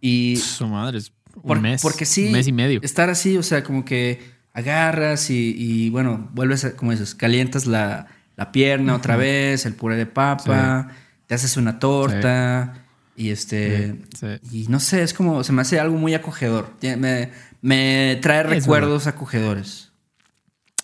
Y 0.00 0.36
Su 0.36 0.66
madre 0.66 0.98
es 0.98 1.12
un 1.36 1.42
por- 1.42 1.60
mes. 1.60 1.82
porque 1.82 2.04
sí, 2.04 2.26
Un 2.26 2.32
mes 2.32 2.48
y 2.48 2.52
medio. 2.52 2.80
estar 2.82 3.10
así, 3.10 3.36
o 3.36 3.42
sea, 3.42 3.62
como 3.62 3.84
que 3.84 4.20
agarras 4.52 5.30
y, 5.30 5.54
y, 5.56 5.90
bueno, 5.90 6.28
vuelves 6.34 6.64
a, 6.64 6.74
como 6.74 6.90
dices, 6.90 7.14
calientas 7.14 7.66
la, 7.66 8.08
la 8.38 8.52
pierna 8.52 8.94
otra 8.94 9.16
vez, 9.16 9.66
el 9.66 9.74
puré 9.74 9.96
de 9.96 10.06
papa, 10.06 10.88
te 11.26 11.34
haces 11.34 11.56
una 11.56 11.80
torta 11.80 12.84
y 13.16 13.30
este, 13.30 13.96
Sí, 14.16 14.26
y 14.52 14.68
no 14.68 14.78
sé, 14.78 15.02
es 15.02 15.12
como, 15.12 15.42
se 15.42 15.52
me 15.52 15.62
hace 15.62 15.80
algo 15.80 15.98
muy 15.98 16.14
acogedor, 16.14 16.72
me, 16.80 17.32
me 17.60 18.16
trae 18.22 18.42
Es 18.42 18.46
recuerdos 18.46 19.08
acogedores. 19.08 19.90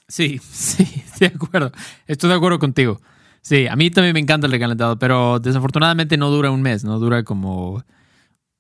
Sí, 0.09 0.41
sí, 0.53 1.05
de 1.21 1.27
acuerdo. 1.27 1.71
Estoy 2.09 2.31
de 2.31 2.37
acuerdo 2.37 2.59
contigo. 2.59 3.01
Sí, 3.41 3.69
a 3.69 3.77
mí 3.77 3.89
también 3.91 4.15
me 4.15 4.21
encanta 4.21 4.47
el 4.47 4.53
recalentado, 4.53 4.99
pero 4.99 5.39
desafortunadamente 5.39 6.17
no 6.17 6.31
dura 6.31 6.51
un 6.51 6.61
mes, 6.61 6.83
no 6.83 6.99
dura 6.99 7.23
como 7.23 7.85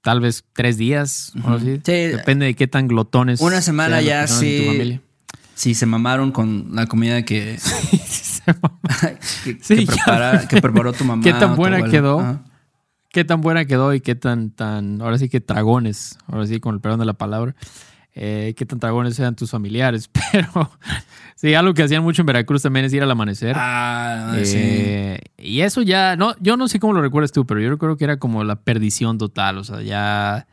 tal 0.02 0.20
vez 0.20 0.44
tres 0.52 0.78
días 0.78 1.32
o 1.42 1.48
algo 1.48 1.56
así. 1.56 1.80
Sí. 1.84 1.92
Depende 1.92 2.46
de 2.46 2.54
qué 2.54 2.68
tan 2.68 2.86
glotones. 2.86 3.40
Una 3.40 3.60
semana 3.60 4.00
ya 4.02 4.28
sí. 4.28 4.62
familia. 4.68 5.00
Si 5.56 5.74
se 5.74 5.86
mamaron 5.86 6.30
con 6.30 6.76
la 6.76 6.86
comida 6.86 7.24
que, 7.24 7.58
que, 9.44 9.58
Sí, 9.60 9.76
que 9.76 9.84
ya. 9.86 9.94
prepara- 10.04 10.48
que 10.48 10.60
preparó 10.60 10.92
tu 10.92 11.04
mamá. 11.04 11.22
¿Qué 11.22 11.32
tan 11.32 11.56
buena 11.56 11.82
quedó? 11.84 12.20
Ajá. 12.20 12.42
qué 13.10 13.24
tan 13.24 13.40
buena 13.40 13.64
quedó 13.64 13.94
y 13.94 14.00
qué 14.00 14.14
tan, 14.14 14.50
tan, 14.50 15.00
ahora 15.00 15.18
sí 15.18 15.28
que 15.28 15.40
tragones, 15.40 16.18
ahora 16.26 16.46
sí 16.46 16.58
con 16.60 16.74
el 16.74 16.80
perdón 16.80 17.00
de 17.00 17.06
la 17.06 17.12
palabra, 17.14 17.54
eh, 18.16 18.54
qué 18.56 18.66
tan 18.66 18.78
tragones 18.80 19.14
sean 19.16 19.34
tus 19.36 19.50
familiares. 19.50 20.08
Pero 20.32 20.70
sí, 21.36 21.54
algo 21.54 21.74
que 21.74 21.82
hacían 21.84 22.02
mucho 22.02 22.22
en 22.22 22.26
Veracruz 22.26 22.62
también 22.62 22.84
es 22.86 22.92
ir 22.92 23.02
al 23.02 23.10
amanecer. 23.10 23.54
Ah, 23.58 24.34
sí. 24.42 24.56
Eh, 24.58 25.20
Y 25.38 25.60
eso 25.60 25.82
ya, 25.82 26.16
no, 26.16 26.34
yo 26.40 26.56
no 26.56 26.66
sé 26.68 26.78
cómo 26.80 26.92
lo 26.92 27.02
recuerdas 27.02 27.30
tú, 27.32 27.46
pero 27.46 27.60
yo 27.60 27.76
creo 27.78 27.96
que 27.96 28.04
era 28.04 28.18
como 28.18 28.42
la 28.44 28.56
perdición 28.56 29.18
total. 29.18 29.58
O 29.58 29.64
sea, 29.64 29.80
ya 29.82 30.46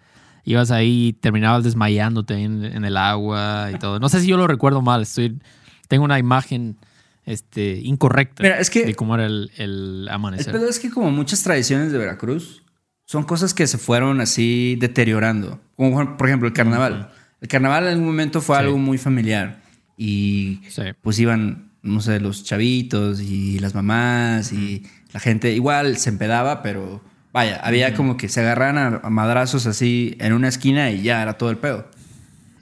ibas 0.44 0.70
ahí, 0.72 1.14
terminabas 1.20 1.64
desmayándote 1.64 2.34
en, 2.36 2.64
en 2.66 2.84
el 2.86 2.98
agua 2.98 3.70
y 3.74 3.78
todo. 3.80 4.00
No 4.00 4.10
sé 4.10 4.22
si 4.22 4.28
yo 4.28 4.38
lo 4.38 4.48
recuerdo 4.48 4.82
mal, 4.82 5.02
estoy, 5.04 5.40
tengo 5.88 6.04
una 6.06 6.18
imagen 6.20 6.78
este, 7.26 7.80
incorrecta 7.84 8.44
Mira, 8.44 8.60
es 8.60 8.70
que- 8.70 8.86
de 8.86 8.96
cómo 8.96 9.16
era 9.16 9.26
el, 9.26 9.52
el 9.58 10.08
amanecer. 10.12 10.52
pedo 10.52 10.68
es 10.70 10.80
que 10.80 10.90
como 10.90 11.12
muchas 11.12 11.44
tradiciones 11.44 11.92
de 11.92 11.98
Veracruz 11.98 12.64
son 13.06 13.24
cosas 13.24 13.54
que 13.54 13.68
se 13.68 13.78
fueron 13.78 14.22
así 14.22 14.78
deteriorando. 14.80 15.60
Como 15.76 16.18
por 16.18 16.28
ejemplo 16.28 16.48
el 16.48 16.54
carnaval. 16.54 17.12
El 17.42 17.48
carnaval 17.48 17.84
en 17.86 17.90
algún 17.94 18.06
momento 18.06 18.42
fue 18.42 18.56
Sí. 18.58 18.62
algo 18.64 18.78
muy 18.78 18.98
familiar. 18.98 19.62
Y 19.98 20.62
Sí. 20.70 20.82
pues 21.02 21.20
iban, 21.20 21.72
no 21.84 22.00
sé, 22.02 22.20
los 22.20 22.44
chavitos 22.44 23.20
y 23.22 23.60
las 23.60 23.76
mamás 23.76 24.52
y 24.54 24.84
la 25.14 25.20
gente 25.20 25.52
igual 25.54 25.98
se 25.98 26.10
empedaba, 26.10 26.62
pero 26.64 27.02
vaya, 27.34 27.58
había 27.64 27.94
como 27.94 28.18
que 28.18 28.30
se 28.30 28.40
agarran 28.42 28.78
a, 28.78 29.02
a 29.04 29.10
madrazos 29.10 29.66
así 29.68 30.16
en 30.20 30.34
una 30.34 30.48
esquina 30.48 30.90
y 30.92 31.02
ya 31.04 31.22
era 31.22 31.34
todo 31.34 31.50
el 31.50 31.58
pedo. 31.58 31.90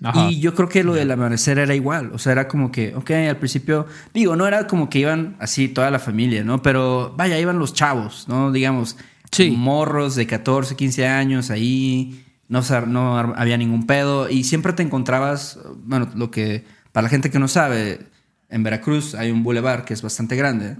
Ajá. 0.04 0.30
Y 0.32 0.40
yo 0.40 0.56
creo 0.56 0.70
que 0.70 0.84
lo 0.84 0.94
del 0.94 1.12
amanecer 1.12 1.60
era 1.60 1.76
igual. 1.76 2.12
O 2.14 2.18
sea, 2.20 2.32
era 2.32 2.48
como 2.48 2.72
que, 2.72 2.96
ok, 2.96 3.12
al 3.30 3.38
principio, 3.38 3.86
digo, 4.14 4.36
no 4.36 4.48
era 4.48 4.66
como 4.68 4.90
que 4.90 5.00
iban 5.00 5.36
así 5.40 5.68
toda 5.68 5.92
la 5.92 6.00
familia, 6.00 6.44
¿no? 6.44 6.62
Pero 6.62 7.14
vaya, 7.18 7.38
iban 7.40 7.60
los 7.60 7.74
chavos, 7.74 8.26
¿no? 8.28 8.52
Digamos, 8.52 8.98
Sí. 9.32 9.52
morros 9.52 10.16
de 10.16 10.26
14, 10.26 10.76
15 10.76 11.06
años 11.08 11.52
ahí, 11.52 12.24
no, 12.48 12.62
no 12.88 13.18
había 13.18 13.58
ningún 13.58 13.86
pedo. 13.86 14.30
Y 14.30 14.44
siempre 14.46 14.74
te 14.74 14.82
encontrabas, 14.84 15.60
bueno, 15.84 16.10
lo 16.16 16.32
que, 16.32 16.66
para 16.92 17.04
la 17.04 17.10
gente 17.10 17.30
que 17.30 17.38
no 17.40 17.48
sabe, 17.48 18.00
en 18.50 18.64
Veracruz 18.64 19.14
hay 19.14 19.30
un 19.30 19.44
bulevar 19.44 19.86
que 19.86 19.94
es 19.94 20.02
bastante 20.02 20.36
grande. 20.36 20.76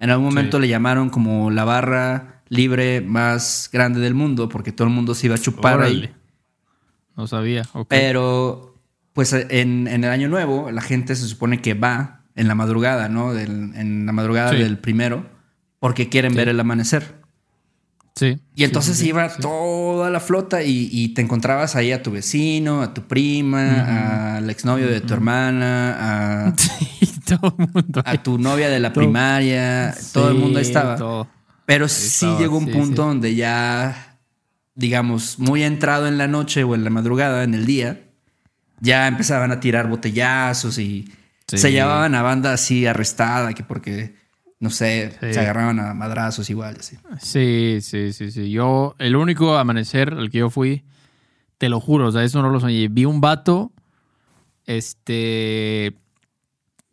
En 0.00 0.10
algún 0.10 0.24
momento 0.26 0.56
Sí. 0.56 0.62
le 0.62 0.68
llamaron 0.68 1.10
como 1.10 1.50
la 1.52 1.64
barra 1.64 2.40
libre 2.48 3.00
más 3.00 3.70
grande 3.72 4.00
del 4.00 4.14
mundo 4.14 4.48
porque 4.48 4.72
todo 4.72 4.88
el 4.88 4.92
mundo 4.94 5.14
se 5.14 5.26
iba 5.26 5.36
a 5.36 5.38
chupar 5.38 5.80
ahí. 5.82 6.10
No 7.16 7.26
sabía. 7.26 7.62
ok. 7.72 7.86
Pero, 7.88 8.78
pues 9.12 9.32
en, 9.32 9.86
en 9.88 10.04
el 10.04 10.10
año 10.10 10.28
nuevo, 10.28 10.70
la 10.70 10.80
gente 10.82 11.14
se 11.16 11.26
supone 11.26 11.60
que 11.60 11.74
va 11.74 12.22
en 12.34 12.48
la 12.48 12.54
madrugada, 12.54 13.08
¿no? 13.08 13.34
Del- 13.34 13.72
en 13.74 14.06
la 14.06 14.12
madrugada 14.12 14.50
Sí. 14.52 14.56
del 14.56 14.78
primero, 14.78 15.26
porque 15.78 16.08
quieren 16.08 16.32
Sí. 16.32 16.36
ver 16.38 16.48
el 16.48 16.58
amanecer. 16.60 17.20
Sí. 18.14 18.38
Y 18.54 18.64
entonces 18.64 18.98
Sí, 18.98 19.08
iba 19.08 19.26
toda 19.36 20.10
la 20.10 20.20
flota 20.20 20.62
y, 20.62 20.88
y 20.92 21.08
te 21.14 21.22
encontrabas 21.22 21.76
ahí 21.76 21.92
a 21.92 22.02
tu 22.02 22.10
vecino, 22.10 22.82
a 22.82 22.92
tu 22.92 23.02
prima, 23.02 24.36
al 24.36 24.50
exnovio 24.50 24.86
de 24.86 25.00
tu 25.00 25.14
hermana, 25.14 26.48
a, 26.48 26.54
Sí, 26.58 27.10
todo 27.26 27.54
el 27.58 27.68
mundo. 27.72 28.02
a 28.04 28.22
tu 28.22 28.38
novia 28.38 28.68
de 28.68 28.80
la 28.80 28.92
Todo. 28.92 29.04
primaria, 29.04 29.94
todo 30.12 30.28
el 30.30 30.34
mundo 30.36 30.58
estaba. 30.60 30.96
todo. 30.96 31.26
Pero 31.64 31.88
sí 31.88 32.06
estaba, 32.26 32.38
llegó 32.38 32.58
un 32.58 32.70
punto 32.70 33.02
donde 33.06 33.34
ya, 33.34 34.11
digamos, 34.74 35.38
muy 35.38 35.62
entrado 35.62 36.06
en 36.08 36.18
la 36.18 36.28
noche 36.28 36.64
o 36.64 36.74
en 36.74 36.84
la 36.84 36.90
madrugada, 36.90 37.44
en 37.44 37.54
el 37.54 37.66
día, 37.66 38.00
ya 38.80 39.06
empezaban 39.06 39.52
a 39.52 39.60
tirar 39.60 39.88
botellazos 39.88 40.78
y 40.78 41.12
Sí. 41.46 41.58
se 41.58 41.72
llevaban 41.72 42.14
a 42.14 42.22
banda 42.22 42.52
así 42.54 42.86
arrestada, 42.86 43.52
que 43.52 43.62
porque, 43.62 44.14
no 44.60 44.70
sé, 44.70 45.12
Sí. 45.20 45.34
se 45.34 45.40
agarraban 45.40 45.78
a 45.80 45.92
madrazos 45.92 46.48
igual. 46.48 46.76
Así. 46.80 46.96
Sí, 47.20 47.78
sí, 47.82 48.12
sí, 48.12 48.30
sí. 48.30 48.50
Yo, 48.50 48.94
el 48.98 49.16
único 49.16 49.56
amanecer 49.58 50.14
al 50.14 50.30
que 50.30 50.38
yo 50.38 50.48
fui, 50.50 50.84
te 51.58 51.68
lo 51.68 51.78
juro, 51.80 52.08
o 52.08 52.12
sea, 52.12 52.22
eso 52.24 52.40
no 52.42 52.48
lo 52.50 52.58
soñé. 52.60 52.88
Vi 52.88 53.04
un 53.04 53.20
vato, 53.20 53.72
este, 54.66 55.94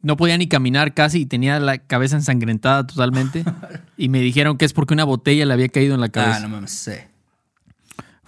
no 0.02 0.18
podía 0.18 0.38
ni 0.38 0.48
caminar 0.48 0.94
casi 0.94 1.22
y 1.22 1.26
tenía 1.26 1.60
la 1.60 1.78
cabeza 1.78 2.16
ensangrentada 2.18 2.86
totalmente. 2.86 3.44
y 3.98 4.10
me 4.10 4.20
dijeron 4.20 4.58
que 4.58 4.66
es 4.66 4.74
porque 4.74 4.94
una 4.94 5.04
botella 5.06 5.46
le 5.46 5.54
había 5.54 5.70
caído 5.70 5.96
en 5.96 6.02
la 6.02 6.10
cabeza. 6.10 6.38
Ah, 6.38 6.42
no 6.42 6.50
mames. 6.50 6.90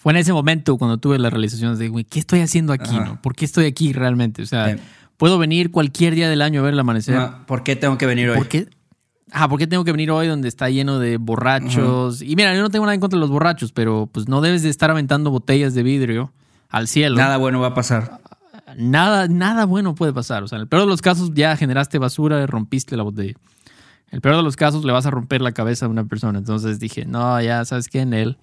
Fue 0.01 0.13
en 0.13 0.17
ese 0.17 0.33
momento 0.33 0.79
cuando 0.79 0.97
tuve 0.97 1.19
la 1.19 1.29
realización 1.29 1.77
de, 1.77 1.87
güey, 1.87 2.05
¿qué 2.05 2.17
estoy 2.17 2.39
haciendo 2.39 2.73
aquí? 2.73 2.95
Ajá. 2.95 3.05
No? 3.05 3.21
¿Por 3.21 3.35
qué 3.35 3.45
estoy 3.45 3.65
aquí 3.65 3.93
realmente? 3.93 4.41
O 4.41 4.47
sea, 4.47 4.75
puedo 5.17 5.37
venir 5.37 5.69
cualquier 5.69 6.15
día 6.15 6.27
del 6.27 6.41
año 6.41 6.61
a 6.61 6.63
ver 6.63 6.73
el 6.73 6.79
amanecer. 6.79 7.13
No, 7.13 7.45
¿Por 7.45 7.61
qué 7.61 7.75
tengo 7.75 7.99
que 7.99 8.07
venir 8.07 8.31
hoy? 8.31 8.37
¿Por 8.37 8.47
qué? 8.47 8.67
Ah, 9.31 9.47
¿por 9.47 9.59
qué 9.59 9.67
tengo 9.67 9.83
que 9.83 9.91
venir 9.91 10.09
hoy 10.09 10.25
donde 10.25 10.47
está 10.47 10.71
lleno 10.71 10.97
de 10.97 11.17
borrachos? 11.17 12.23
Y 12.23 12.35
mira, 12.35 12.55
yo 12.55 12.63
no 12.63 12.71
tengo 12.71 12.83
nada 12.83 12.95
en 12.95 12.99
contra 12.99 13.17
de 13.17 13.21
los 13.21 13.29
borrachos, 13.29 13.73
pero 13.73 14.09
pues 14.11 14.27
no 14.27 14.41
debes 14.41 14.63
de 14.63 14.69
estar 14.69 14.89
aventando 14.89 15.29
botellas 15.29 15.75
de 15.75 15.83
vidrio 15.83 16.33
al 16.67 16.87
cielo. 16.87 17.17
Nada 17.17 17.37
bueno 17.37 17.59
va 17.59 17.67
a 17.67 17.73
pasar. 17.75 18.21
Nada, 18.77 19.27
nada 19.27 19.65
bueno 19.65 19.93
puede 19.93 20.13
pasar. 20.13 20.41
O 20.41 20.47
sea, 20.47 20.55
en 20.55 20.63
el 20.63 20.67
peor 20.67 20.81
de 20.81 20.87
los 20.87 21.03
casos 21.03 21.29
ya 21.35 21.55
generaste 21.57 21.99
basura 21.99 22.41
y 22.41 22.47
rompiste 22.47 22.97
la 22.97 23.03
botella. 23.03 23.35
En 24.07 24.15
el 24.15 24.21
peor 24.21 24.37
de 24.37 24.41
los 24.41 24.55
casos 24.55 24.83
le 24.83 24.93
vas 24.93 25.05
a 25.05 25.11
romper 25.11 25.41
la 25.41 25.51
cabeza 25.51 25.85
a 25.85 25.89
una 25.89 26.05
persona. 26.05 26.39
Entonces 26.39 26.79
dije, 26.79 27.05
no, 27.05 27.39
ya, 27.39 27.63
¿sabes 27.65 27.87
qué? 27.87 27.99
En 27.99 28.15
él 28.15 28.39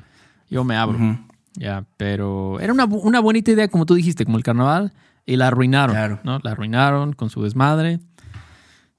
yo 0.49 0.63
me 0.63 0.77
abro. 0.77 1.19
Ya, 1.59 1.85
pero 1.97 2.61
era 2.61 2.73
una, 2.73 2.85
una 2.85 3.21
bonita 3.21 3.51
idea, 3.51 3.69
como 3.69 3.85
tú 3.87 3.95
dijiste, 3.95 4.25
como 4.25 4.39
el 4.39 4.45
carnaval, 4.45 4.93
y 5.27 5.37
la 5.37 5.49
arruinaron. 5.49 5.95
Claro. 5.95 6.21
¿no? 6.25 6.39
La 6.43 6.53
arruinaron 6.53 7.13
con 7.13 7.31
su 7.31 7.43
desmadre. 7.43 8.01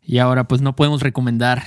Y 0.02 0.18
ahora, 0.20 0.48
pues 0.48 0.62
no 0.62 0.76
podemos 0.76 1.02
recomendar 1.02 1.64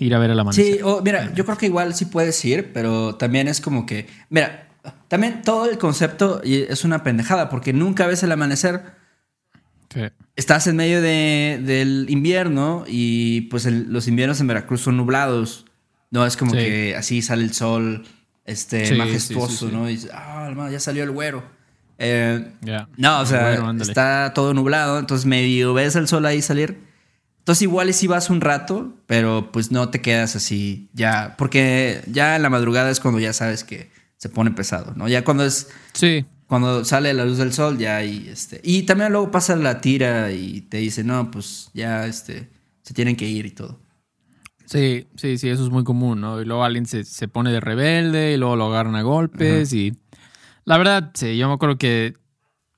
ir 0.00 0.14
a 0.14 0.18
ver 0.18 0.30
el 0.30 0.40
amanecer. 0.40 0.78
Sí, 0.78 0.80
mira, 1.04 1.32
yo 1.34 1.44
creo 1.44 1.56
que 1.56 1.66
igual 1.66 1.94
sí 1.94 2.06
puedes 2.06 2.44
ir, 2.44 2.72
pero 2.72 3.14
también 3.14 3.46
es 3.48 3.60
como 3.60 3.86
que, 3.86 4.06
mira, 4.30 4.68
también 5.08 5.42
todo 5.42 5.70
el 5.70 5.78
concepto 5.78 6.40
es 6.42 6.84
una 6.84 7.02
pendejada 7.04 7.48
porque 7.48 7.72
nunca 7.72 8.06
ves 8.06 8.22
el 8.22 8.32
amanecer. 8.32 8.82
Sí. 9.94 10.00
Estás 10.34 10.66
en 10.66 10.76
medio 10.76 11.02
de- 11.02 11.60
del 11.64 12.06
invierno 12.08 12.84
y 12.88 13.42
pues 13.42 13.66
el- 13.66 13.92
los 13.92 14.08
inviernos 14.08 14.40
en 14.40 14.46
Veracruz 14.48 14.80
son 14.80 14.96
nublados. 14.96 15.66
No 16.10 16.24
es 16.26 16.36
como 16.36 16.52
Sí. 16.52 16.56
que 16.56 16.96
así 16.96 17.20
sale 17.22 17.44
el 17.44 17.52
sol 17.52 18.04
este, 18.44 18.86
Sí, 18.86 18.94
majestuoso, 18.94 19.48
sí, 19.48 19.56
sí, 19.56 19.66
sí. 19.66 19.72
¿no? 19.72 19.90
Y 19.90 20.08
ah, 20.12 20.46
hermano, 20.48 20.70
ya 20.70 20.80
salió 20.80 21.02
el 21.04 21.10
güero. 21.10 21.44
Eh, 21.98 22.52
no, 22.96 23.20
o 23.20 23.26
sea, 23.26 23.72
está 23.80 24.32
todo 24.34 24.54
nublado, 24.54 24.98
entonces 24.98 25.24
medio 25.26 25.72
ves 25.74 25.94
el 25.94 26.08
sol 26.08 26.26
ahí 26.26 26.42
salir. 26.42 26.78
Entonces 27.38 27.62
igual 27.62 27.90
y 27.90 27.92
si 27.92 28.06
vas 28.06 28.30
un 28.30 28.40
rato, 28.40 28.94
pero 29.06 29.50
pues 29.52 29.70
no 29.70 29.88
te 29.88 30.00
quedas 30.00 30.36
así 30.36 30.88
ya, 30.92 31.34
porque 31.36 32.02
ya 32.06 32.36
en 32.36 32.42
la 32.42 32.50
madrugada 32.50 32.90
es 32.90 33.00
cuando 33.00 33.20
ya 33.20 33.32
sabes 33.32 33.64
que 33.64 33.90
se 34.16 34.28
pone 34.28 34.52
pesado, 34.52 34.94
¿no? 34.94 35.08
Ya 35.08 35.24
cuando 35.24 35.44
es 35.44 35.68
Sí, 35.92 36.24
cuando 36.46 36.84
sale 36.84 37.12
la 37.14 37.24
luz 37.24 37.38
del 37.38 37.52
sol 37.52 37.78
ya 37.78 38.04
y 38.04 38.28
este 38.28 38.60
y 38.62 38.82
también 38.82 39.10
luego 39.10 39.30
pasa 39.30 39.56
la 39.56 39.80
tira 39.80 40.30
y 40.30 40.60
te 40.62 40.78
dice, 40.78 41.02
"No, 41.02 41.30
pues 41.30 41.70
ya 41.74 42.06
este 42.06 42.48
se 42.82 42.94
tienen 42.94 43.16
que 43.16 43.26
ir 43.26 43.46
y 43.46 43.50
todo." 43.50 43.80
Sí, 44.72 45.06
sí, 45.16 45.38
sí, 45.38 45.48
eso 45.48 45.64
es 45.64 45.70
muy 45.70 45.84
común, 45.84 46.20
¿no? 46.20 46.40
Y 46.40 46.44
luego 46.44 46.64
alguien 46.64 46.86
se, 46.86 47.04
se 47.04 47.28
pone 47.28 47.52
de 47.52 47.60
rebelde 47.60 48.32
y 48.32 48.36
luego 48.36 48.56
lo 48.56 48.66
agarran 48.66 48.96
a 48.96 49.02
golpes 49.02 49.72
y... 49.72 49.96
La 50.64 50.78
verdad, 50.78 51.10
sí, 51.14 51.36
yo 51.36 51.48
me 51.48 51.54
acuerdo 51.54 51.76
que 51.76 52.14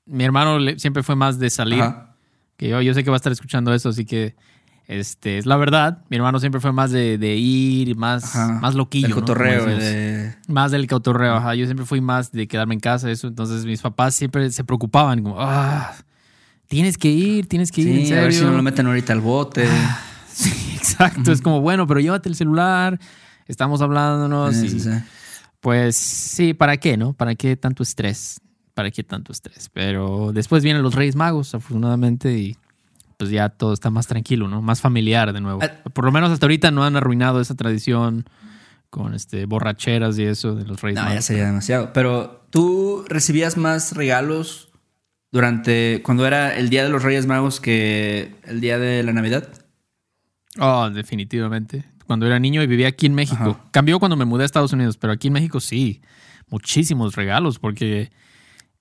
mi 0.05 0.23
hermano 0.23 0.57
siempre 0.77 1.03
fue 1.03 1.15
más 1.15 1.39
de 1.39 1.49
salir 1.49 1.81
Ajá. 1.81 2.15
que 2.57 2.69
yo. 2.69 2.81
Yo 2.81 2.93
sé 2.93 3.03
que 3.03 3.09
va 3.09 3.15
a 3.15 3.17
estar 3.17 3.31
escuchando 3.31 3.73
eso, 3.73 3.89
así 3.89 4.05
que 4.05 4.35
este 4.87 5.37
es 5.37 5.45
la 5.45 5.57
verdad. 5.57 6.03
Mi 6.09 6.17
hermano 6.17 6.39
siempre 6.39 6.61
fue 6.61 6.71
más 6.71 6.91
de, 6.91 7.17
de 7.17 7.35
ir, 7.35 7.95
más, 7.95 8.35
Ajá. 8.35 8.59
más 8.59 8.75
loquillo. 8.75 9.07
El 9.07 9.13
¿no? 9.13 9.19
cotorreo 9.19 9.65
de 9.65 10.35
Más 10.47 10.71
del 10.71 10.87
cotorreo, 10.87 11.35
ajá. 11.35 11.55
Yo 11.55 11.65
siempre 11.65 11.85
fui 11.85 12.01
más 12.01 12.31
de 12.31 12.47
quedarme 12.47 12.75
en 12.75 12.79
casa, 12.79 13.09
eso. 13.09 13.27
Entonces 13.27 13.65
mis 13.65 13.81
papás 13.81 14.15
siempre 14.15 14.49
se 14.51 14.63
preocupaban, 14.63 15.21
como, 15.23 15.37
ah, 15.39 15.93
tienes 16.67 16.97
que 16.97 17.09
ir, 17.09 17.47
tienes 17.47 17.71
que 17.71 17.81
ir, 17.81 17.99
en 17.99 18.07
Sí, 18.07 18.13
a 18.13 18.21
ver 18.21 18.33
si 18.33 18.43
no 18.43 18.51
lo 18.51 18.63
meten 18.63 18.87
ahorita 18.87 19.13
al 19.13 19.21
bote. 19.21 19.67
Sí, 20.35 20.51
exacto. 20.91 21.31
Es 21.31 21.41
como, 21.41 21.61
bueno, 21.61 21.87
pero 21.87 21.99
llévate 21.99 22.29
el 22.29 22.35
celular, 22.35 22.99
estamos 23.47 23.81
hablándonos. 23.81 24.55
Sí, 24.55 24.65
y, 24.65 24.69
sí, 24.69 24.79
sí. 24.79 24.89
Pues 25.59 25.95
sí, 25.95 26.53
¿para 26.53 26.77
qué, 26.77 26.95
no? 26.97 27.13
¿Para 27.13 27.35
qué 27.35 27.55
tanto 27.55 27.83
estrés? 27.83 28.39
¿Para 28.73 28.91
qué 28.91 29.03
tanto 29.03 29.31
estrés? 29.31 29.69
Pero 29.73 30.31
después 30.33 30.63
vienen 30.63 30.83
los 30.83 30.95
Reyes 30.95 31.15
Magos, 31.15 31.55
afortunadamente, 31.55 32.37
y 32.37 32.57
pues 33.17 33.29
ya 33.29 33.49
todo 33.49 33.73
está 33.73 33.89
más 33.89 34.07
tranquilo, 34.07 34.47
¿no? 34.47 34.61
Más 34.61 34.81
familiar 34.81 35.33
de 35.33 35.41
nuevo. 35.41 35.61
Ah. 35.63 35.71
Por 35.93 36.05
lo 36.05 36.11
menos 36.11 36.31
hasta 36.31 36.45
ahorita 36.45 36.71
no 36.71 36.83
han 36.83 36.95
arruinado 36.95 37.41
esa 37.41 37.55
tradición 37.55 38.25
con 38.89 39.13
este 39.13 39.45
borracheras 39.45 40.17
y 40.19 40.23
eso 40.23 40.55
de 40.55 40.65
los 40.65 40.81
Reyes 40.81 40.95
No, 40.97 41.03
ya 41.03 41.09
Magos. 41.09 41.25
sería 41.25 41.45
demasiado. 41.45 41.93
Pero 41.93 42.45
tú 42.49 43.03
recibías 43.07 43.57
más 43.57 43.93
regalos 43.93 44.69
durante 45.31 46.01
cuando 46.03 46.25
era 46.25 46.55
el 46.55 46.69
día 46.69 46.83
de 46.83 46.89
los 46.89 47.03
Reyes 47.03 47.25
Magos 47.25 47.59
que 47.59 48.35
el 48.43 48.61
día 48.61 48.77
de 48.77 49.03
la 49.03 49.13
Navidad. 49.13 49.47
Oh, 50.59 50.89
definitivamente. 50.89 51.85
Cuando 52.05 52.25
era 52.25 52.39
niño 52.39 52.61
y 52.61 52.67
vivía 52.67 52.87
aquí 52.87 53.05
en 53.05 53.15
México. 53.15 53.57
Ajá. 53.59 53.69
Cambió 53.71 53.99
cuando 53.99 54.15
me 54.15 54.25
mudé 54.25 54.43
a 54.43 54.45
Estados 54.45 54.73
Unidos, 54.73 54.97
pero 54.97 55.13
aquí 55.13 55.27
en 55.27 55.33
México 55.33 55.59
sí. 55.59 56.01
Muchísimos 56.49 57.15
regalos, 57.15 57.57
porque 57.57 58.11